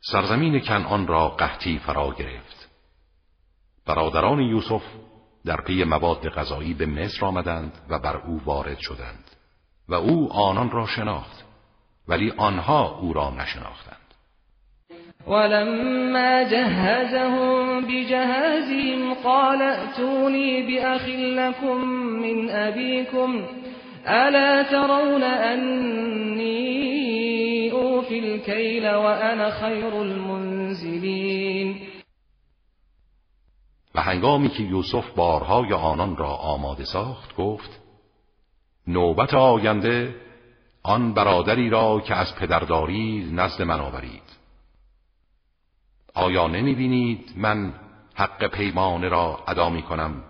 [0.00, 2.68] سرزمین کنعان را قحطی فرا گرفت.
[3.86, 4.82] برادران یوسف
[5.44, 9.24] در پی مواد غذایی به مصر آمدند و بر او وارد شدند
[9.88, 11.44] و او آنان را شناخت
[12.08, 13.97] ولی آنها او را نشناختند.
[15.26, 21.84] ولما جهزهم بجهازهم قال ائتوني بأخ لكم
[22.22, 23.42] من أبيكم
[24.06, 26.58] ألا ترون أني
[27.72, 31.76] أوفي الكيل وأنا خير المنزلين؟
[33.94, 37.80] و هنگامی که یوسف بارهای آنان را آماده ساخت گفت
[38.86, 40.14] نوبت آینده
[40.82, 44.37] آن برادری را که از پدرداری نزد من آورید.
[46.18, 47.72] آیا نمی بینید من
[48.14, 50.22] حق پیمانه را ادا می کنم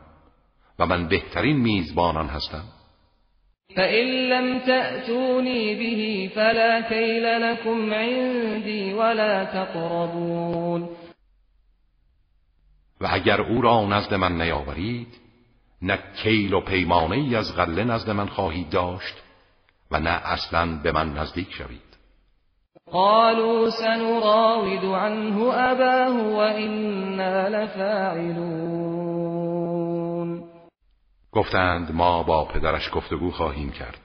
[0.79, 2.65] و من بهترین میزبانان هستم؟
[3.77, 10.89] فَإِن لَّمْ تَأْتُونِي بِهِ فَلَا كَيْلَ لَكُمْ عِندِي وَلَا تَقْرَبُونَ
[13.01, 15.09] و اگر او را نزد من نیاورید
[15.83, 19.15] نه کیل و پیمانه ای از غله نزد من خواهید داشت
[19.91, 21.88] و نه اصلا به من نزدیک شوید.
[22.93, 28.79] قالوا سنراود عنه أباه وإنا لفاعلون.
[31.33, 33.99] گفتند ما با پدرش گفتگو خواهیم کرد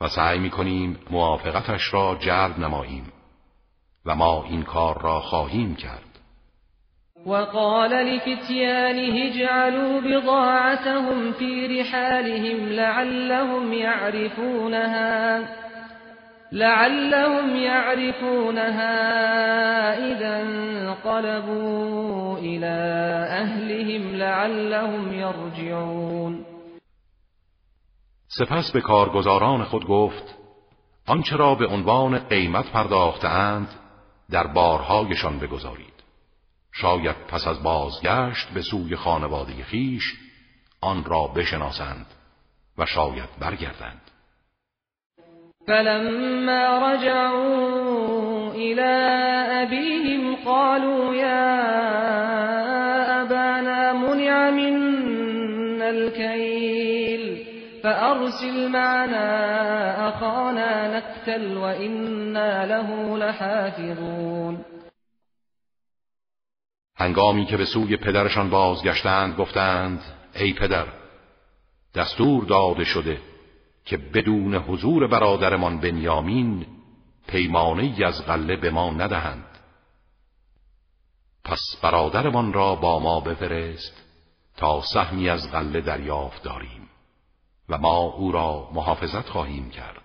[0.00, 3.12] و سعی می‌کنیم موافقتش را جلب نماییم
[4.06, 6.20] و ما این کار را خواهیم کرد.
[7.26, 15.63] وقال لفتيانه اجعلوا بضاعتهم في رحالهم لعلهم يعرفونها.
[16.54, 18.94] لعلهم يعرفونها
[20.12, 22.74] اذا انقلبوا الى
[23.42, 26.44] اهلهم لعلهم يرجعون.
[28.26, 30.34] سپس به کارگزاران خود گفت
[31.06, 33.68] آنچه را به عنوان قیمت پرداختند
[34.30, 35.94] در بارهایشان بگذارید.
[36.72, 40.14] شاید پس از بازگشت به سوی خانواده خیش
[40.80, 42.06] آن را بشناسند
[42.78, 44.03] و شاید برگردند.
[45.66, 48.92] فلما رجعوا إلى
[49.62, 51.62] أبيهم قالوا يا
[53.22, 57.46] أبانا منع منا الكيل
[57.82, 59.28] فأرسل معنا
[60.08, 64.64] أخانا نكتل وإنا له لحافظون.
[66.96, 70.00] هنگامی که به سوی پدرشان بازگشتند گفتند
[70.34, 70.86] ای پدر
[71.94, 73.33] دستور داده شده.
[73.84, 76.66] که بدون حضور برادرمان بنیامین
[77.26, 79.58] پیمانه از غله به ما ندهند.
[81.44, 84.02] پس برادرمان را با ما بفرست
[84.56, 86.88] تا سهمی از غله دریافت داریم
[87.68, 90.00] و ما او را محافظت خواهیم کرد.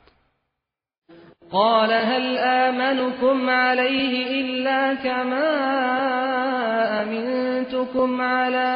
[1.52, 5.50] قال هل آمنكم عليه إلا كما
[7.02, 8.68] أمنتكم على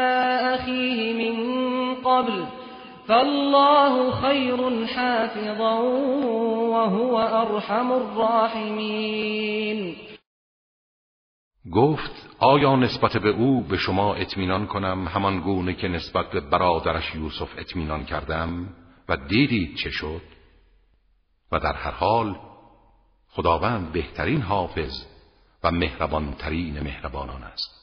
[0.55, 2.62] أخيه من قبل؟
[3.07, 5.81] فالله خیر حافظا
[6.71, 9.95] وهو ارحم الراحمین
[11.71, 17.15] گفت آیا نسبت به او به شما اطمینان کنم همان گونه که نسبت به برادرش
[17.15, 18.67] یوسف اطمینان کردم
[19.09, 20.21] و دیدید چه شد؟
[21.51, 22.39] و در هر حال
[23.29, 25.05] خداوند بهترین حافظ
[25.63, 27.82] و مهربانترین مهربانان است.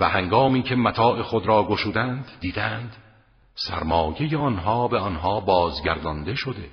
[0.00, 2.96] و هنگامی که متاع خود را گشودند دیدند
[3.54, 6.70] سرمایه آنها به آنها بازگردانده شده.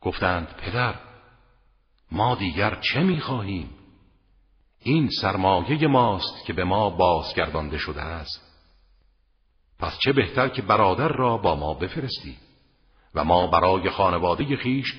[0.00, 0.94] گفتند پدر
[2.12, 3.70] ما دیگر چه می‌خواهیم؟
[4.82, 8.48] این سرمایه ماست که به ما بازگردانده شده است.
[9.78, 12.36] پس چه بهتر که برادر را با ما بفرستی
[13.14, 14.94] و ما برای خانواده خیش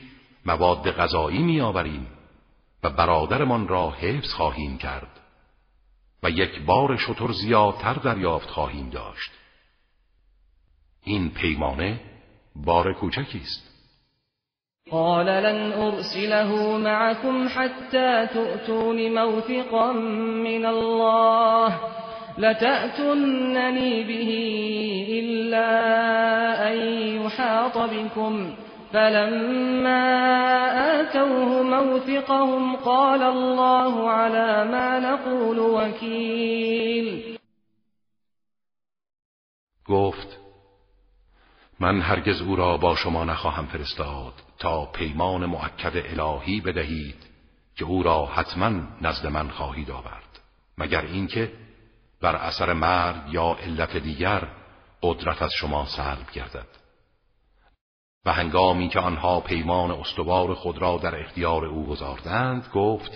[0.46, 2.08] مواد غذایی میآوریم
[2.84, 5.19] و برادرمان را حفظ خواهیم کرد.
[6.24, 9.32] و یک بار شطور زیادتر دریافت خواهیم داشت.
[11.04, 12.00] این پیمانه
[12.56, 13.70] بار کوچکی است.
[14.92, 19.92] قال لن ارسله معكم حتى تؤتون موثقا
[20.44, 21.80] من الله
[22.38, 24.32] لتأتنني به
[25.10, 25.70] إلا
[26.72, 26.78] أن
[27.26, 28.54] يحاط بكم.
[28.94, 30.30] فلما
[31.00, 37.40] آتوه موثقهم قال الله على ما نقول وكيل.
[39.86, 40.40] گفت
[41.80, 47.28] من هرگز او را با شما نخواهم فرستاد تا پیمان معکد الهی بدهید
[47.76, 48.72] که او را حتما
[49.02, 50.40] نزد من خواهید آورد.
[50.78, 51.52] مگر اینکه
[52.22, 54.48] بر اثر مرگ یا علت دیگر
[55.02, 56.79] قدرت از شما سلب گردد.
[58.26, 63.12] و هنگامی که آنها پیمان استوار خود را در اختیار او گذاردند گفت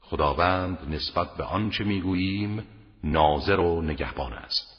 [0.00, 2.66] خداوند نسبت به آنچه می‌گوییم
[3.04, 4.78] ناظر و نگهبان است.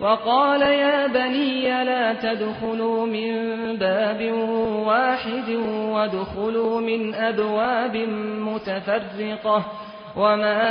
[0.00, 3.32] وقال يا بني لا تدخلوا من
[3.76, 4.20] باب
[4.86, 7.96] واحد وادخلوا من ابواب
[8.46, 9.64] متفرقه
[10.16, 10.62] وما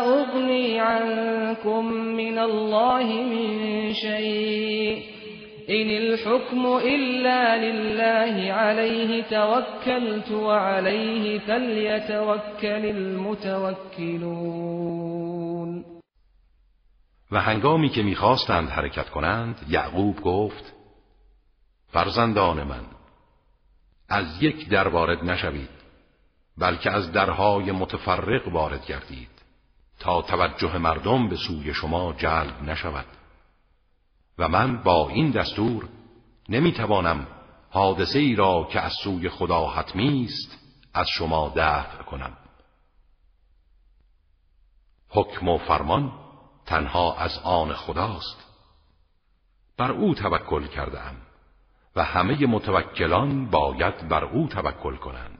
[0.00, 5.19] اغني عنكم من الله من شيء
[5.70, 14.40] إن الحكم إلا لله عليه توكلت وعليه فليتوكل المتوكلون
[17.32, 20.72] و هنگامی که می‌خواستند حرکت کنند یعقوب گفت
[21.92, 22.84] فرزندان من
[24.08, 25.70] از یک در وارد نشوید
[26.58, 29.30] بلکه از درهای متفرق وارد گردید
[29.98, 33.19] تا توجه مردم به سوی شما جلب نشود.
[34.38, 35.88] و من با این دستور
[36.48, 37.26] نمی‌توانم
[37.70, 40.58] حادثه ای را که از سوی خدا حتمی است
[40.94, 42.36] از شما دفع کنم.
[45.08, 46.12] حکم و فرمان
[46.66, 48.46] تنها از آن خداست.
[49.76, 51.16] بر او توکل کردم
[51.96, 55.39] و و همه متوکلان باید بر او توکل کنند.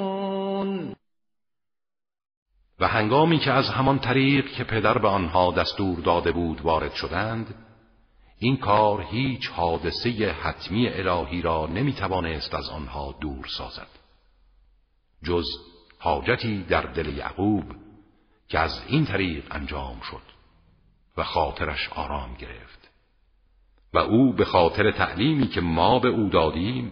[2.81, 7.55] و هنگامی که از همان طریق که پدر به آنها دستور داده بود وارد شدند
[8.39, 13.87] این کار هیچ حادثه حتمی الهی را نمی‌توانست از آنها دور سازد.
[15.23, 15.45] جز
[15.99, 17.65] حاجتی در دل یعقوب
[18.47, 20.21] که از این طریق انجام شد
[21.17, 22.89] و خاطرش آرام گرفت.
[23.93, 26.91] و او به خاطر تعلیمی که ما به او دادیم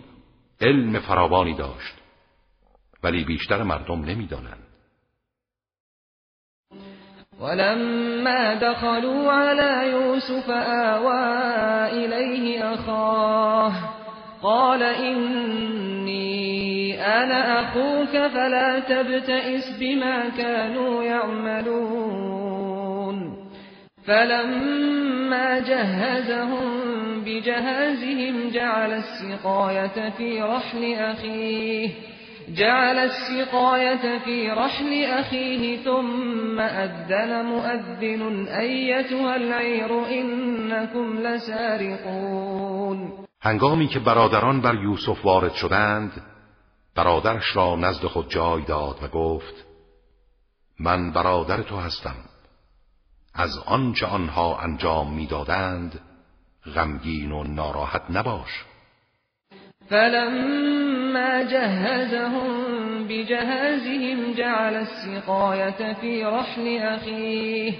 [0.61, 1.93] علم فراوانی داشت.
[3.03, 4.68] ولی بیشتر مردم نمی‌دانند.
[7.41, 11.25] ولما دخلوا على يوسف آوى
[11.91, 13.71] إليه أخاه
[14.43, 16.29] قال إني
[17.01, 22.39] أنا أخوك فلا تبتئس بما كانوا يعملون.
[24.07, 26.89] فلما جهزهم
[27.25, 31.89] بجهازهم جعل السقاية في رحل أخيه
[32.55, 43.11] جعل السقاية في رحل أخيه ثم أذن مؤذن أيتها العير إنكم لسارقون.
[43.41, 46.11] هنگامی که برادران بر یوسف وارد شدند
[46.95, 49.65] برادرش را نزد خود جای داد و گفت
[50.79, 52.15] من برادر تو هستم.
[53.33, 55.99] از آنچه آنها انجام می‌دادند
[56.75, 58.65] غمگین و ناراحت نباش.
[61.09, 67.73] فلما جهزهم بجهازهم جعل السقاية في رحل أخيه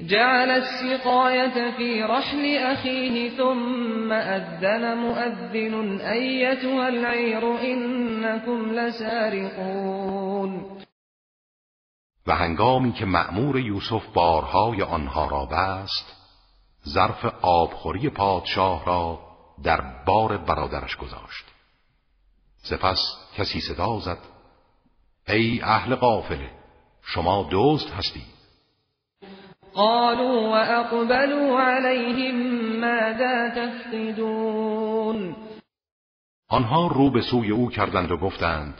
[0.00, 10.78] جعل السقاية في رحل أخيه ثم أذن مؤذن أيتها العير إنكم لسارقون
[12.26, 16.16] و هنگامی که مأمور یوسف بارهای آنها را بست
[16.88, 19.18] ظرف آبخوری پادشاه را
[19.64, 21.57] در بار برادرش گذاشت.
[22.62, 22.98] سپس
[23.36, 24.18] کسی صدا زد
[25.28, 26.50] ای اهل قافله
[27.02, 28.38] شما دوست هستید
[29.74, 32.36] قالوا واقبلوا عليهم
[32.80, 35.36] ماذا تفقدون؟
[36.48, 38.74] آنها رو به سوی او کردند و گفتند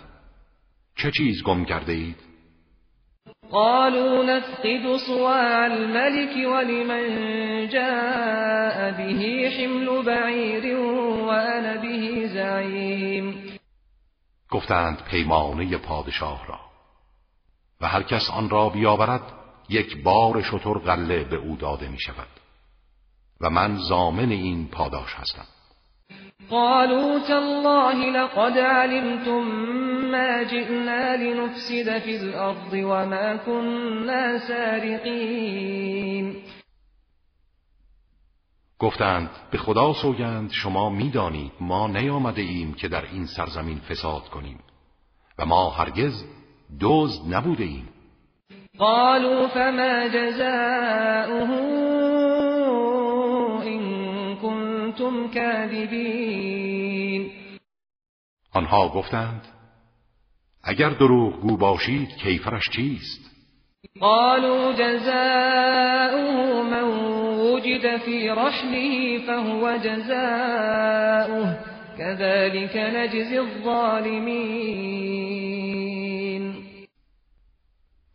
[0.96, 2.16] چه چیز گم کرده اید
[3.50, 7.08] قالوا نفقد صواع الملك ولمن
[7.68, 13.47] جاء به حمل بعیر وانا به زعیم
[14.50, 16.58] گفتند پیمانه پادشاه را.
[17.80, 19.22] و هر کس آن را بیاورد
[19.68, 22.28] یک بار شطور غله به او داده می شود
[23.40, 25.46] و من زامن این پاداش هستم.
[26.50, 29.40] قالوا تالله لقد علمتم
[30.10, 36.36] ما جئنا لنفسد في الأرض وما كنا سارقين.
[38.78, 44.58] گفتند به خدا سوگند شما می‌دانید ما نیامده ایم که در این سرزمین فساد کنیم.
[45.38, 46.24] و ما هرگز
[46.80, 47.88] دزد نبوده ایم.
[48.78, 51.48] قالوا فما جزاؤه
[53.66, 57.30] إن كنتم كاذبين.
[58.52, 59.46] آنها گفتند
[60.64, 63.30] اگر دروغ گو باشید کیفرش چیست؟
[64.00, 71.56] قالوا جزاؤه من وجد في رحله فهو جزاؤه.
[71.98, 74.68] كذلك نجزي الظالمين.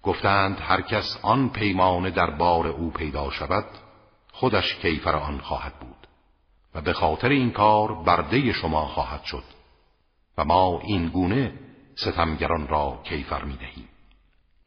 [0.03, 3.65] گفتند هر کس آن پیمانه در بار او پیدا شود
[4.31, 6.07] خودش کیفر آن خواهد بود.
[6.75, 9.43] و به خاطر این کار برده شما خواهد شد.
[10.37, 11.53] و ما این گونه
[11.95, 13.89] ستمگران را کیفر می دهیم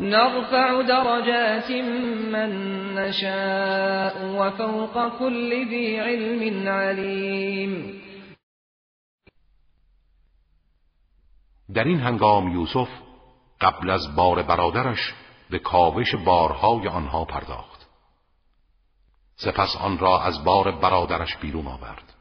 [0.00, 1.70] نرفع درجات
[2.32, 2.50] من
[2.94, 8.02] نشاء وفوق كل ذي علم عليم.
[11.74, 12.88] در این هنگام یوسف
[13.60, 15.14] قبل از بار برادرش
[15.50, 17.86] به کاوش بارهای آنها پرداخت.
[19.36, 22.14] سپس آن را از بار برادرش بیرون آورد.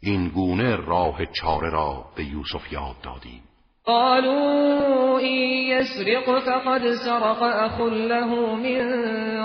[0.00, 3.42] این گونه راه چاره را به یوسف یاد دادیم.
[3.86, 5.38] قالوا إن
[5.74, 8.84] يسرق فقد سرق أخ له من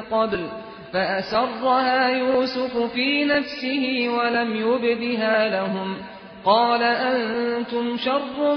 [0.01, 0.49] قبل
[0.93, 5.97] فأسرها يوسف في نفسه ولم يبدها لهم
[6.45, 8.55] قال أنتم شر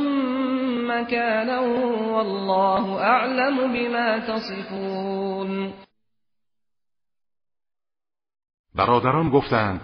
[0.88, 1.60] مكانا
[2.14, 5.72] والله أعلم بما تصفون.
[8.74, 9.80] برادران گفتند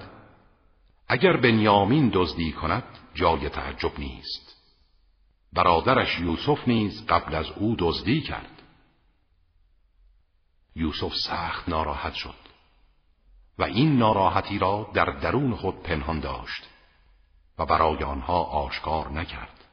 [1.09, 2.85] اگر بنیامین دزدی کند
[3.15, 4.48] جای تعجب نیست.
[5.59, 8.63] برادرش یوسف نیز قبل از او دزدی کرد.
[10.77, 12.35] یوسف سخت ناراحت شد
[13.59, 16.69] و این ناراحتی را در درون خود پنهان داشت
[17.59, 19.65] و برای آنها آشکار نکرد.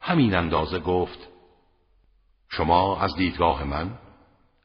[0.00, 1.18] همین اندازه گفت
[2.48, 3.98] شما از دیدگاه من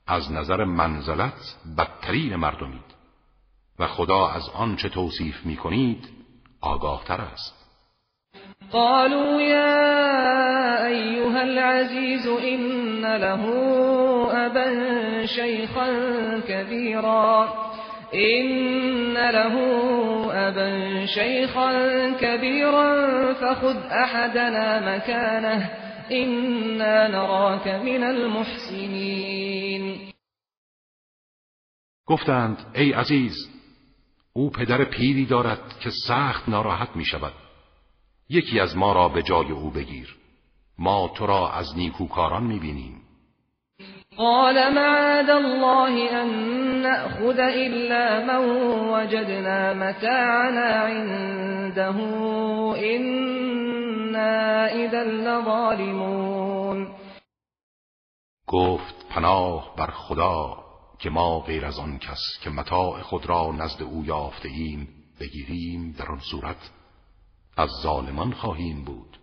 [0.08, 2.96] از نظر منزلت بدترین مردمید
[3.80, 6.10] و خدا از آنچه توصیف می کنید
[6.62, 7.63] آگاه تر است.
[8.72, 13.44] قالوا يا أيها العزيز إن له
[14.46, 14.70] أبا
[15.26, 15.90] شيخا
[16.48, 17.54] كبيرا.
[18.14, 19.56] إن له
[20.48, 21.72] أبا شيخا
[22.22, 22.94] كبيرا
[23.34, 25.70] فخذ أحدنا مكانه.
[26.12, 30.14] إنا نراك من المحسنين.
[32.08, 33.50] گفتند ای عزیز
[34.34, 37.34] او پدر پیری دارد که سخت ناراحت می شود
[38.30, 40.16] یکی از ما را به جای او بگیر.
[40.80, 43.02] ما تو را از نیکوکاران می‌بینیم.
[44.18, 46.30] قال معاذ الله ان
[46.82, 48.46] ناخذ الا من
[48.90, 51.94] وجدنا متاعنا عنده.
[54.16, 56.88] انا اذا لظالمون.
[58.48, 60.58] گفت پناه بر خدا
[61.00, 64.88] که ما غیر از آن کس که متاع خود را نزد او یافته ایم
[65.20, 66.83] بگیریم در آن صورت.
[67.58, 69.18] از ظالمان خواهیم بود.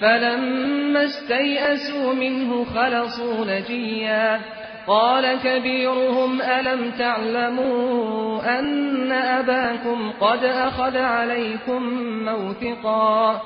[0.00, 4.40] فلما استيئسوا منه خلصوا نجيا.
[4.86, 11.82] قال كبيرهم ألم تعلموا أن أباكم قد أخذ عليكم
[12.24, 13.40] موثقا؟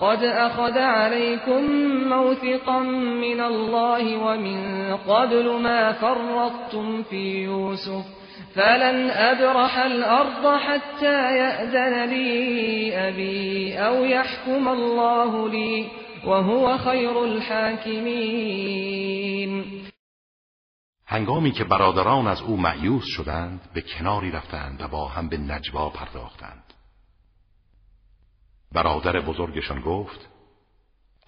[0.00, 1.62] قد أخذ عليكم
[2.08, 2.78] موثقا
[3.22, 8.17] من الله ومن قبل ما فرطتم في يوسف.
[8.54, 15.90] فلن أبرح الأرض حتى يأذن لي أبي أو يحكم الله لي
[16.24, 18.28] وهو خير الحاكمين.
[21.06, 25.90] هنگامی که برادران از او معیوس شدند به کناری رفتند و با هم به نجوا
[25.90, 26.64] پرداختند.
[28.72, 30.28] برادر بزرگشان گفت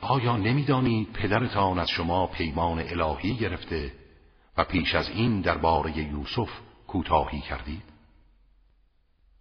[0.00, 3.92] آیا نمی‌دانید پدرتان از شما پیمان الهی گرفته
[4.56, 6.50] و پیش از این درباره یوسف
[6.90, 7.82] کوتاهی کردید؟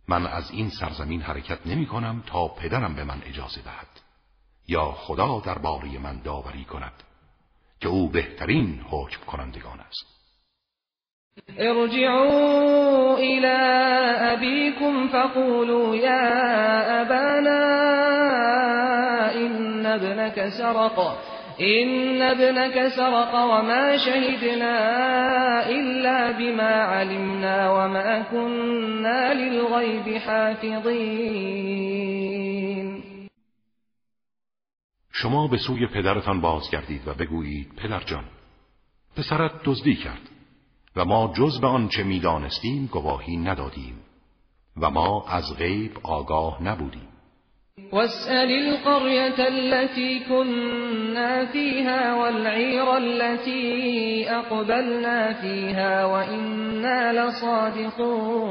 [0.07, 3.87] من از این سرزمین حرکت نمی کنم تا پدرم به من اجازه دهد.
[4.67, 6.93] یا خدا درباره من داوری کند
[7.79, 10.19] که او بهترین حکم کنندگان است.
[11.57, 13.57] ارجعوا الى
[14.33, 17.61] ابيكم فقولوا يا ابانا
[19.31, 21.28] ان ابنك سرق.
[21.61, 24.75] إن ابنك سرق وما شهدنا
[25.69, 31.59] إلا بما علمنا وما كنا للغيب حافظين.
[35.11, 38.23] شما به سوی پدرتان بازگردید و بگویید پدرجان
[39.17, 40.29] پسرت دزدی کرد
[40.95, 43.99] و ما جز به آنچه می‌دانستیم گواهی ندادیم
[44.77, 47.08] و ما از غیب آگاه نبودیم.
[47.91, 58.49] واسأل القرية التي كنا فيها والعير التي أقبلنا فيها وإنا لصادقون.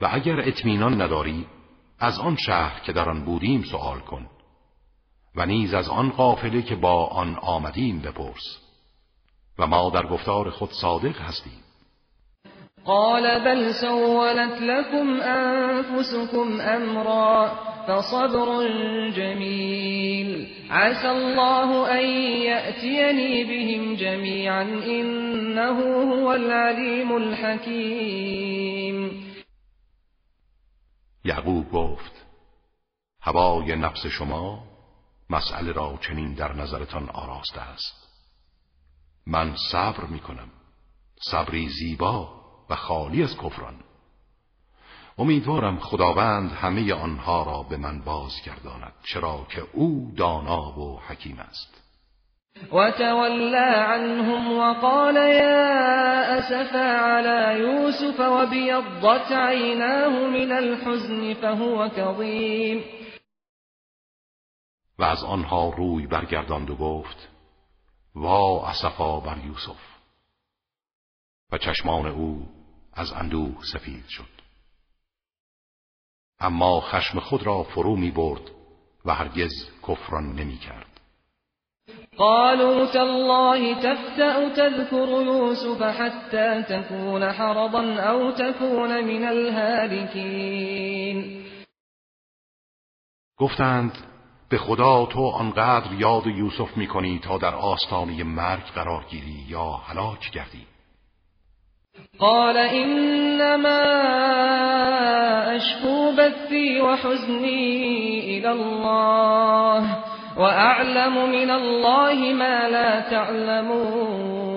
[0.00, 1.46] و اگر اطمینان نداری
[1.98, 4.26] از آن شهر که در آن بودیم سوال کن
[5.36, 8.58] و نیز از آن قافله که با آن آمدیم بپرس
[9.58, 11.61] و ما در گفتار خود صادق هستیم.
[12.86, 17.54] قال بل سولت لكم أنفسكم أمرا
[17.86, 18.68] فصبر
[19.10, 20.48] جميل.
[20.70, 22.04] عسى الله أن
[22.42, 25.80] يأتيني بهم جميعا إنه
[26.12, 28.62] هو العليم الحكيم.
[31.24, 32.12] یعقوب گفت
[33.22, 34.64] هوای نفس شما
[35.30, 38.08] مسئله را چنین در نظرتان آراسته است.
[39.26, 40.48] من صبر می کنم
[41.30, 42.41] صبری زیبا.
[42.70, 43.74] و خالی از کفران.
[45.18, 51.82] امیدوارم خداوند همه آنها را به من بازگرداند چرا که او دانا و حکیم است.
[52.72, 62.84] وتولى عنهم وقال يا أسفا على يوسف وبيضت عيناه من الحزن فهو كظيم.
[64.98, 67.28] و از آنها روی برگرداند و گفت
[68.14, 69.91] وا اسفا بر یوسف.
[71.52, 72.48] و چشمان او
[72.92, 74.42] از اندوه سفید شد.
[76.40, 78.50] اما خشم خود را فرو می برد
[79.04, 79.52] و هرگز
[79.88, 80.86] کفران نمی کرد.
[82.16, 90.72] قالوا تالله تفتأ تذكر يوسف حتى تكون حرضا أو تكون من الهالكين.
[93.38, 93.98] گفتند
[94.48, 100.30] به خدا تو آنقدر یاد یوسف می‌کنی تا در آستانه مرگ قرار گیری یا هلاک
[100.30, 100.71] گردی؟
[102.22, 103.82] قال انما
[105.56, 110.04] اشكو بثي وحزني الى الله
[110.36, 114.52] واعلم من الله ما لا تعلمون.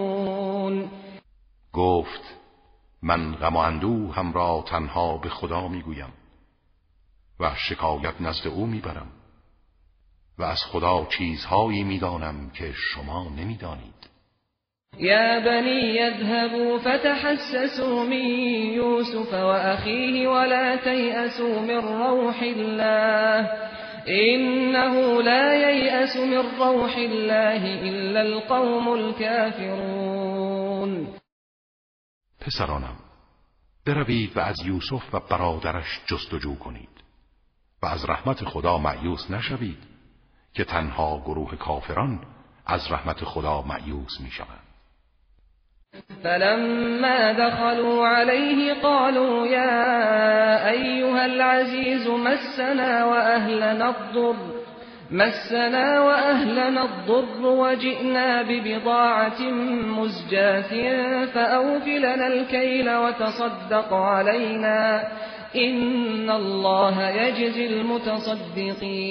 [1.73, 2.36] گفت
[3.01, 6.13] من غم و اندوهم را تنها به خدا می‌گویم
[7.39, 9.07] و شکایت نزد او می‌برم
[10.39, 14.14] و از خدا چیزهایی می‌دانم که شما نمی‌دانید.
[15.00, 18.26] يا بني يذهبوا فتحسسوا من
[18.74, 23.52] يوسف وأخيه ولا تيأسوا من روح الله
[24.08, 30.36] إنه لا ييأس من روح الله إلا القوم الكافرون
[32.39, 32.96] پسرانم
[33.86, 36.89] بروید و از یوسف و برادرش جستجو کنید
[37.84, 39.84] و از رحمت خدا معیوس نشوید
[40.54, 42.26] که تنها گروه کافران
[42.66, 44.64] از رحمت خدا معیوس می شوند.
[46.24, 54.36] فلما دخلوا عليه قالوا يا أيها العزيز مسنا وأهلنا الضر
[55.12, 59.41] مسنا وأهلنا الضر وجئنا ببضاعة
[60.00, 60.72] مزجاة
[61.26, 65.04] فأوفلنا الكيل وتصدق علينا.
[65.56, 69.06] إن الله يجزي المتصدقين.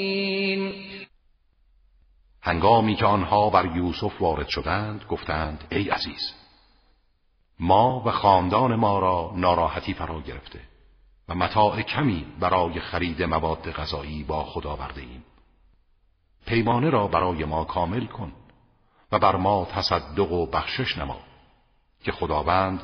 [2.43, 6.44] هنگامی که آنها بر یوسف وارد شدند گفتند ای عزیز
[7.65, 10.61] ما و خاندان ما را ناراحتی فرا گرفته
[11.29, 15.25] و متاع کمی برای خرید مواد غذایی با خدا آورده ایم.
[16.47, 18.33] پیمانه را برای ما کامل کن
[19.13, 21.19] و بر ما تصدق و بخشش نما
[22.05, 22.81] که خداوند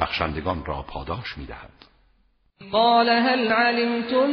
[0.00, 1.70] بخشندگان را پاداش می‌دهد.
[2.72, 4.30] قال هل علمتم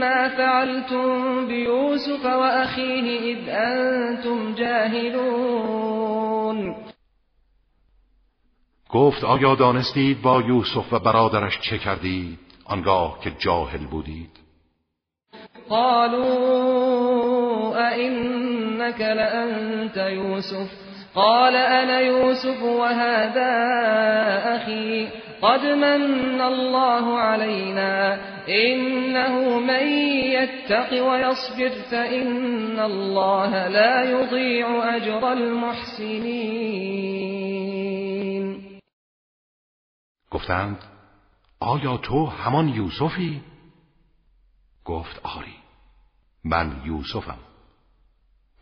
[0.00, 5.74] ما فعلتم بيوسف وأخيه اذ انتم جاهلون
[8.94, 14.30] گفت آیا دانستید با یوسف و برادرش چه کردید؟ آنگاه که جاهل بودید.
[15.68, 16.94] قالوا
[17.76, 20.68] ائنك لانت یوسف
[21.14, 23.52] قال انا یوسف وهذا
[24.56, 25.08] اخي
[25.42, 28.18] قد من الله علينا.
[28.48, 36.84] انه من يتق ويصبر فان الله لا يضيع اجر المحسنين.
[40.34, 40.84] گفتند
[41.60, 43.42] آیا تو همان یوسفی؟
[44.84, 45.56] گفت آری
[46.44, 47.38] من یوسفم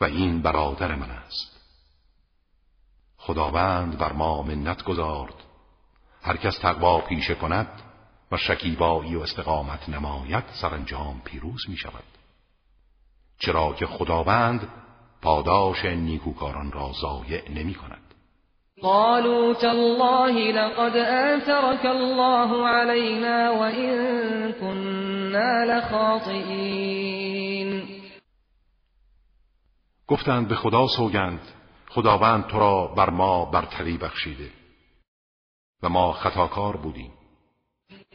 [0.01, 1.61] و این برادر من است.
[3.17, 5.35] خداوند بر ما منت گذارد.
[6.23, 7.83] هر کس تقوا پیشه کند
[8.33, 12.05] و شکیبایی و استقامت نماید سرانجام پیروز می شود
[13.39, 14.69] چرا که خداوند
[15.23, 18.12] پاداش نیکوکاران را ضایع نمی کند
[18.83, 27.23] قالوا تالله لقد آثرك الله علينا وإن كنا لخاطئين.
[30.09, 31.41] گفتند به خدا سوگند
[31.89, 34.51] خداوند تو را بر ما برتری بخشیده
[35.83, 37.13] و ما خطاکار بودیم.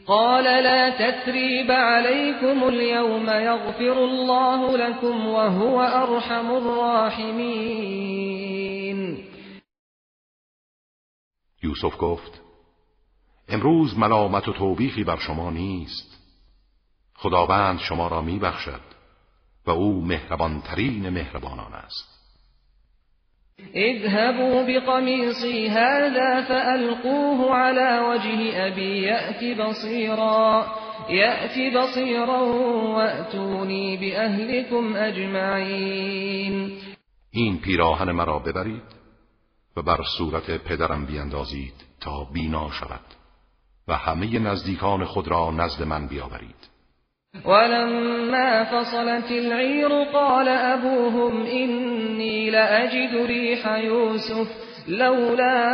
[0.06, 7.98] قال لا تثريب عليكم اليوم يغفر الله لكم وهو ارحم الراحمين.
[11.68, 12.40] یوسف گفت
[13.48, 16.18] امروز ملامت و توبیخی بر شما نیست.
[17.14, 18.80] خداوند شما را می بخشد
[19.66, 22.18] و او مهربانترین مهربانان است.
[23.74, 30.66] اذهبوا بقمیصی هذا فألقوه على وجه ابی یأتی بصیرا
[31.08, 32.44] یأتی بصیرا
[32.94, 36.72] وأتونی بأهلكم اجمعین.
[37.30, 38.97] این پیراهن مرا ببرید
[39.78, 43.00] و بر صورت پدرم بیندازید تا بینا شود
[43.88, 46.68] و همه نزدیکان خود را نزد من بیاورید.
[47.44, 54.48] ولما فصلت العير قال أبوهم إني لأجد ريح يوسف
[54.88, 55.64] لولا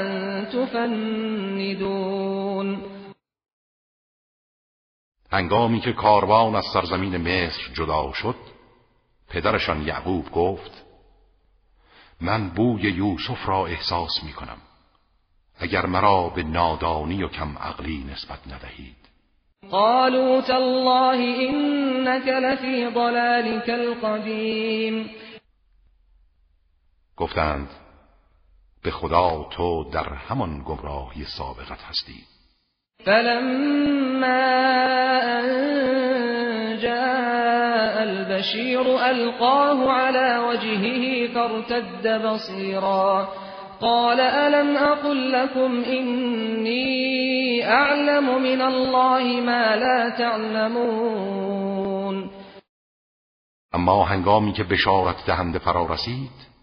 [0.00, 1.74] أن تفندون.
[5.30, 8.36] هنگامی که کاروان از سرزمین مصر جدا شد
[9.28, 10.83] پدرشان یعقوب گفت
[12.20, 14.58] من بوی یوسف را احساس می کنم
[15.58, 18.96] اگر مرا به نادانی و کم عقلی نسبت ندهید.
[19.70, 25.10] قالوا تالله انك لفی ضلالك القدیم
[27.16, 27.68] گفتند
[28.82, 32.24] به خدا تو در همان گمراهی سابقت هستی.
[33.04, 34.28] فلما
[35.22, 37.33] ان جاء
[38.04, 43.28] البشیر القاه على وجهه فارتد بصیرا
[43.80, 51.44] قال ألم أقل لكم إني أعلم من الله ما لا تعلمون.
[53.74, 56.54] اما هنگامی که بشارت دهنده فرا رسید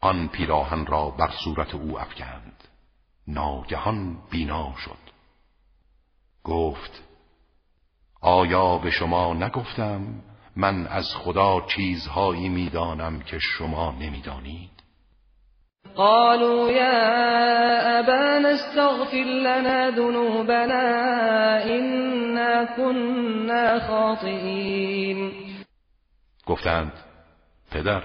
[0.00, 2.64] آن پیراهن را بر صورت او افکند.
[3.28, 5.08] ناگهان بینا شد.
[6.44, 7.02] گفت
[8.20, 10.00] آیا به شما نگفتم
[10.58, 14.70] من از خدا چیزهایی می‌دانم که شما نمی‌دانید؟
[15.96, 20.82] قالوا يا أبانا استغفر لنا ذنوبنا
[21.64, 25.32] إنا كنا خاطئين.
[26.46, 26.92] گفتند
[27.70, 28.02] پدر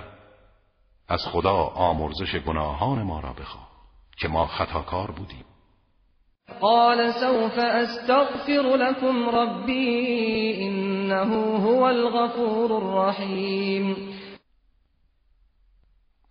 [1.07, 3.69] از خدا آمرزش گناهان ما را بخواه
[4.17, 5.45] که ما خطاکار بودیم.
[6.61, 13.95] قال سوف استغفر لكم ربي انه هو الغفور الرحیم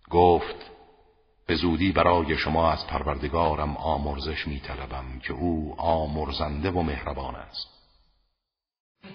[0.09, 0.71] گفت
[1.47, 7.73] به زودی برای شما از پروردگارم آمرزش می طلبم که او آمرزنده و مهربان است.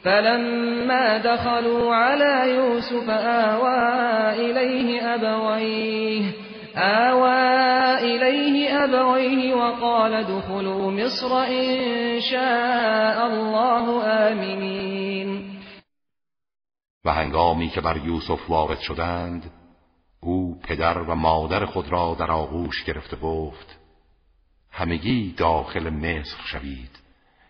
[0.03, 3.78] فلما دخلوا على يوسف آوى
[4.34, 6.47] إليه أبويه
[6.79, 15.59] آوى إليه أبويه وقال دخلوا مصر إن شاء الله آمنين.
[17.05, 19.51] و هنگامی که بر یوسف وارد شدند
[20.20, 23.79] او پدر و مادر خود را در آغوش گرفته گفت
[24.70, 26.99] همگی داخل مصر شوید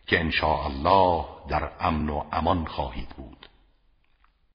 [0.07, 3.38] که ان الله در امن و امان خواهید بود.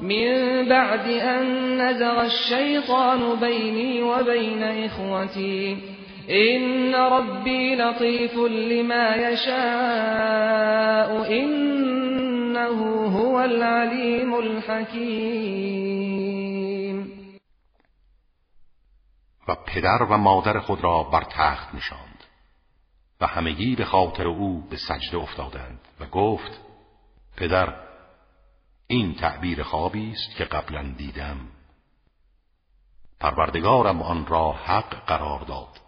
[0.00, 1.46] من بعد أن
[1.82, 5.78] نزغ الشيطان بيني وبين إخوتي.
[6.30, 9.58] إن ربي لطيف لما يشاء.
[11.32, 15.58] إنه هو العليم الحكيم.
[19.48, 22.24] و پدر و مادر خود را بر تخت نشاند.
[23.20, 26.60] و همگی به خاطر او به سجده افتادند و گفت
[27.36, 27.87] پدر
[28.90, 31.36] این تعبیر خوابی است که قبلا دیدم.
[33.20, 35.80] پروردگارم آن را حق قرار داد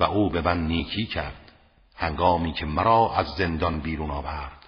[0.00, 1.52] و او به من نیکی کرد
[1.96, 4.66] هنگامی که مرا از زندان بیرون آورد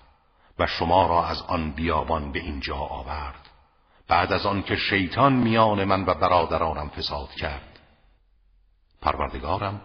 [0.58, 3.50] و شما را از آن بیابان به اینجا آورد.
[4.08, 7.80] بعد از آن که شیطان میان من و برادرانم فساد کرد.
[9.00, 9.80] پروردگارم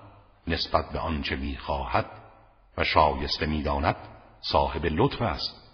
[0.47, 2.05] نسبت به آنچه می‌خواهد
[2.77, 3.95] و شایسته می‌داند
[4.41, 5.68] صاحب لطف است.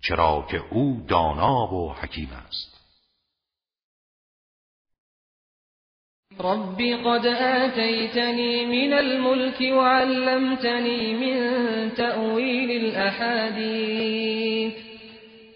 [0.00, 2.76] چرا که أو دانا و حکیم است.
[6.40, 11.38] رب قد آتيتني من الملك وعلمتني من
[11.94, 14.72] تأويل الأحاديث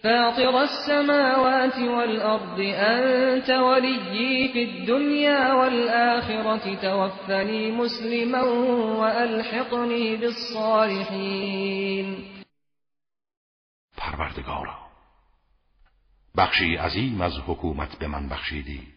[0.02, 8.42] فاطر السماوات والأرض أنت وليي في الدنيا والآخرة توفني مسلما
[9.00, 11.50] وألحقني بالصالحين
[14.10, 14.78] پروردگارا.
[16.36, 18.88] بخشی عظیم از حکومت به من بخشیدی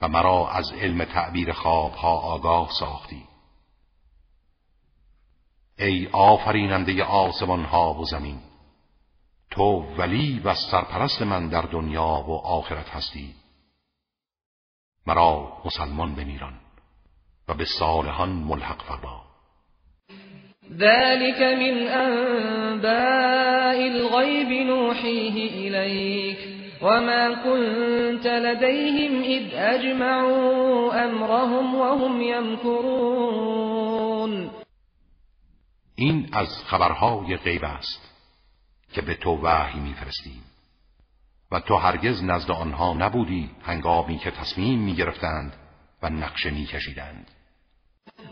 [0.00, 3.24] و مرا از علم تعبیر خوابها آگاه ساختی.
[5.78, 8.40] ای آفریننده آسمان ها و زمین
[9.50, 13.34] تو ولی و سرپرست من در دنیا و آخرت هستی.
[15.06, 16.60] مرا مسلمان بمیران
[17.48, 19.23] و به صالحان ملحق فرما.
[20.72, 26.38] ذلك من انباء الغیب نوحیه إليك.
[26.82, 33.64] وما كنت لديهم إذ أجمعوا أمرهم وهم يمكرون.
[35.94, 38.14] این از خبرهای غیب است
[38.92, 40.42] که به تو وحی میفرستیم.
[41.50, 45.52] و تو هرگز نزد آنها نبودی هنگامی که تصمیم می‌گرفتند
[46.02, 47.30] و نقشه میکشیدند.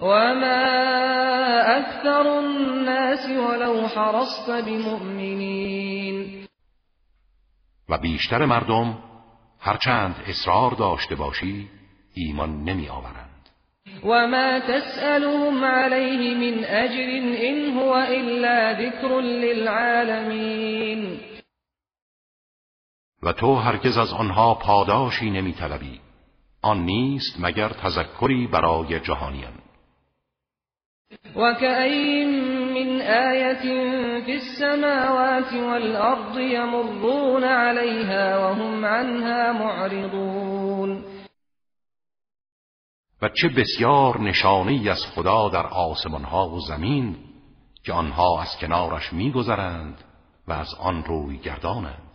[0.00, 6.46] وما أكثر الناس ولو حرصت بمؤمنین
[7.88, 8.98] و بیشتر مردم
[9.60, 11.68] هرچند اصرار داشته باشی
[12.14, 13.32] ایمان نمی آورند
[14.04, 17.08] وما تسألهم عليه من أجر
[17.48, 21.20] إن هو إلا ذكر للعالمين.
[23.22, 26.00] و تو هرگز از آنها پاداشی نمی طلبی.
[26.62, 29.61] آن نیست مگر تذکری برای جهانیان.
[31.36, 32.28] وكأين
[32.74, 33.62] من آية
[34.20, 41.04] في السماوات والأرض يمرون عليها وهم عنها معرضون
[43.22, 47.16] و چه بسیار نشانی از خدا در آسمان ها و زمین
[47.84, 49.94] که آنها از کنارش میگذرند
[50.48, 52.12] و از آن روی گردانند.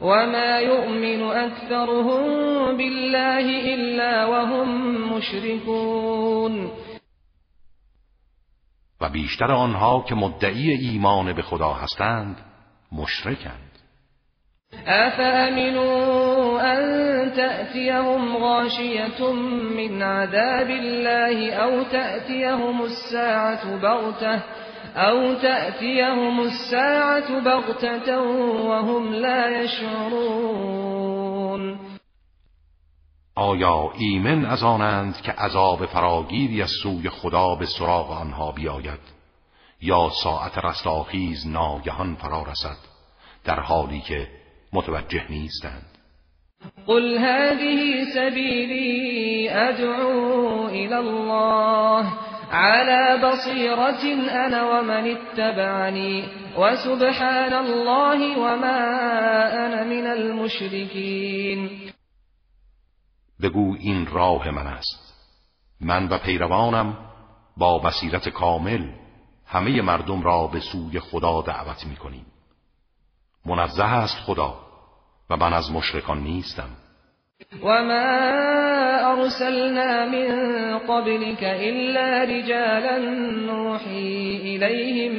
[0.00, 2.22] وما يؤمن أكثرهم
[2.76, 4.68] بالله إلا وهم
[5.16, 6.70] مشركون
[9.00, 12.36] و بیشتر آنها که مدعی ایمان به خدا هستند
[12.92, 13.68] مشرکند.
[14.86, 19.32] أفأمنوا أن تأتيهم غاشية
[19.76, 24.40] من عذاب الله أو تأتيهم الساعة بغتة
[24.96, 31.08] أو تأتيهم الساعة بغتة وهم لا يشعرون.
[33.38, 39.00] آیا ایمن از آنند که عذاب فراگیری از سوی خدا به سراغ آنها بیاید؟
[39.80, 42.76] یا ساعت رستاخیز ناگهان فرا رسد
[43.44, 44.28] در حالی که
[44.72, 45.86] متوجه نیستند؟
[46.86, 52.06] قل هذه سبیلی ادعو الى الله
[52.52, 56.24] على بصيرة انا ومن اتبعني
[56.58, 58.78] وسبحان الله وما
[59.66, 61.88] انا من المشركين
[63.42, 65.14] بگو این راه من است.
[65.80, 66.96] من و پیروانم
[67.56, 68.90] با بصیرت کامل
[69.46, 72.26] همه مردم را به سوی خدا دعوت می کنیم
[73.46, 74.54] منزه است خدا
[75.30, 76.68] و من از مشرکان نیستم.
[77.62, 78.18] وما
[79.12, 82.98] ارسلنا من قبلك الا رجالا
[83.46, 85.12] نوحي اليهم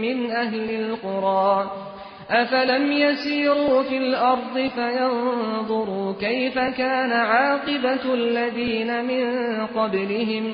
[0.00, 1.85] من اهل القرى.
[2.30, 9.26] افلم يسيروا في الارض فينظروا كيف كان عاقبه الذين من
[9.66, 10.52] قبلهم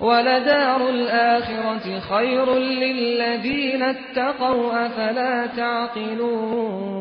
[0.00, 6.92] ولدار الآخرة خير للذين اتقوا افلا تعقلون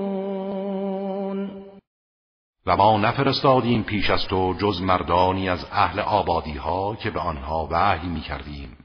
[2.66, 7.68] و ما نفرستادیم پیش از تو جز مردانی از اهل آبادی ها که به آنها
[7.72, 8.78] وحی می کردیم.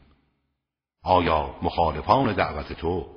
[1.04, 3.15] آیا مخالفان دعوت تو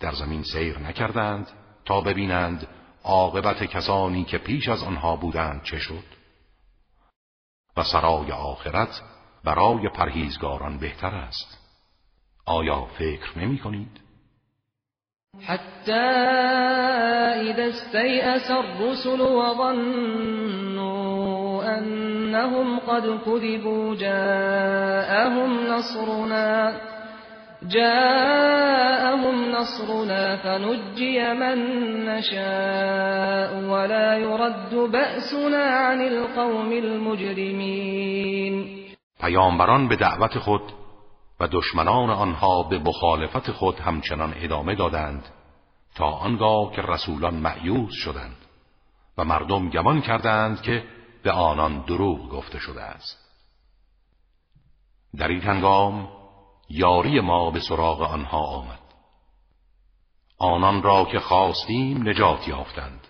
[0.00, 1.48] در زمین سیر نکردند
[1.84, 2.68] تا ببینند
[3.04, 6.04] عاقبت کسانی که پیش از آنها بودند چه شد؟
[7.76, 9.02] و سرای آخرت
[9.44, 11.58] برای پرهیزگاران بهتر است
[12.46, 14.00] آیا فکر نمی کنید؟
[15.40, 15.92] حتی
[17.50, 20.78] اذا استيأس الرسل وظنوا
[21.64, 26.72] انهم قد كذبوا جاءهم نصرنا
[27.62, 31.58] جاءهم نصرنا فنجي من
[32.06, 38.54] نشاء ولا يرد بأسنا عن القوم المجرمين.
[39.20, 40.62] پیامبران به دعوت خود
[41.40, 45.24] و دشمنان آنها به مخالفت خود همچنان ادامه دادند
[45.94, 48.36] تا آنگاه که رسولان معیوز شدند
[49.18, 50.84] و مردم گمان کردند که
[51.22, 53.28] به آنان دروغ گفته شده است.
[55.18, 56.17] در این هنگام
[56.70, 58.78] یاری ما به سراغ آنها آمد.
[60.38, 63.06] آنان را که خواستیم نجات یافتند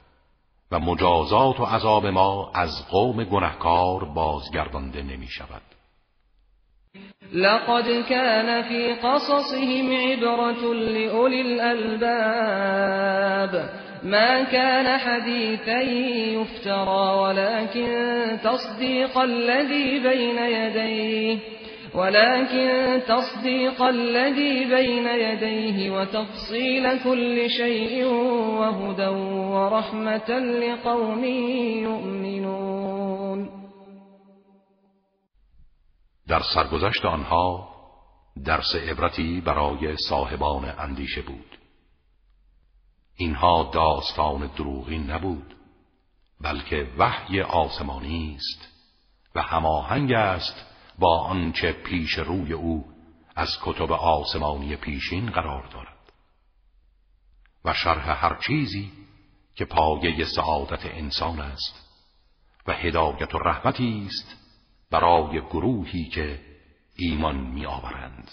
[0.70, 5.62] و مجازات و عذاب ما از قوم گنهکار بازگردانده نمی شود.
[7.32, 12.88] لقد كان في قصصهم عبرة لأولي الألباب.
[14.02, 21.38] ما كان حديثا يفترى ولكن تصديق الذي بين يديه
[21.94, 28.04] ولكن تصديق الذي بين يديه وتفصيل كل شيء
[28.60, 31.24] وهدى ورحمة لقوم
[31.84, 33.48] يؤمنون.
[36.28, 37.68] در سرگذشت آنها
[38.44, 41.58] درس عبرتی برای صاحبان اندیشه بود.
[43.16, 45.54] اینها داستان دروغی نبود
[46.40, 48.68] بلکه وحی آسمانی است
[49.34, 50.67] و هماهنگ است
[50.98, 52.84] با آنچه پیش روی او
[53.36, 56.12] از کتب آسمانی پیشین قرار دارد.
[57.64, 58.92] و شرح هر چیزی
[59.54, 61.88] که پایه سعادت انسان است
[62.66, 64.36] و هدایت و رحمتی است
[64.90, 66.40] برای گروهی که
[66.96, 68.30] ایمان می آورند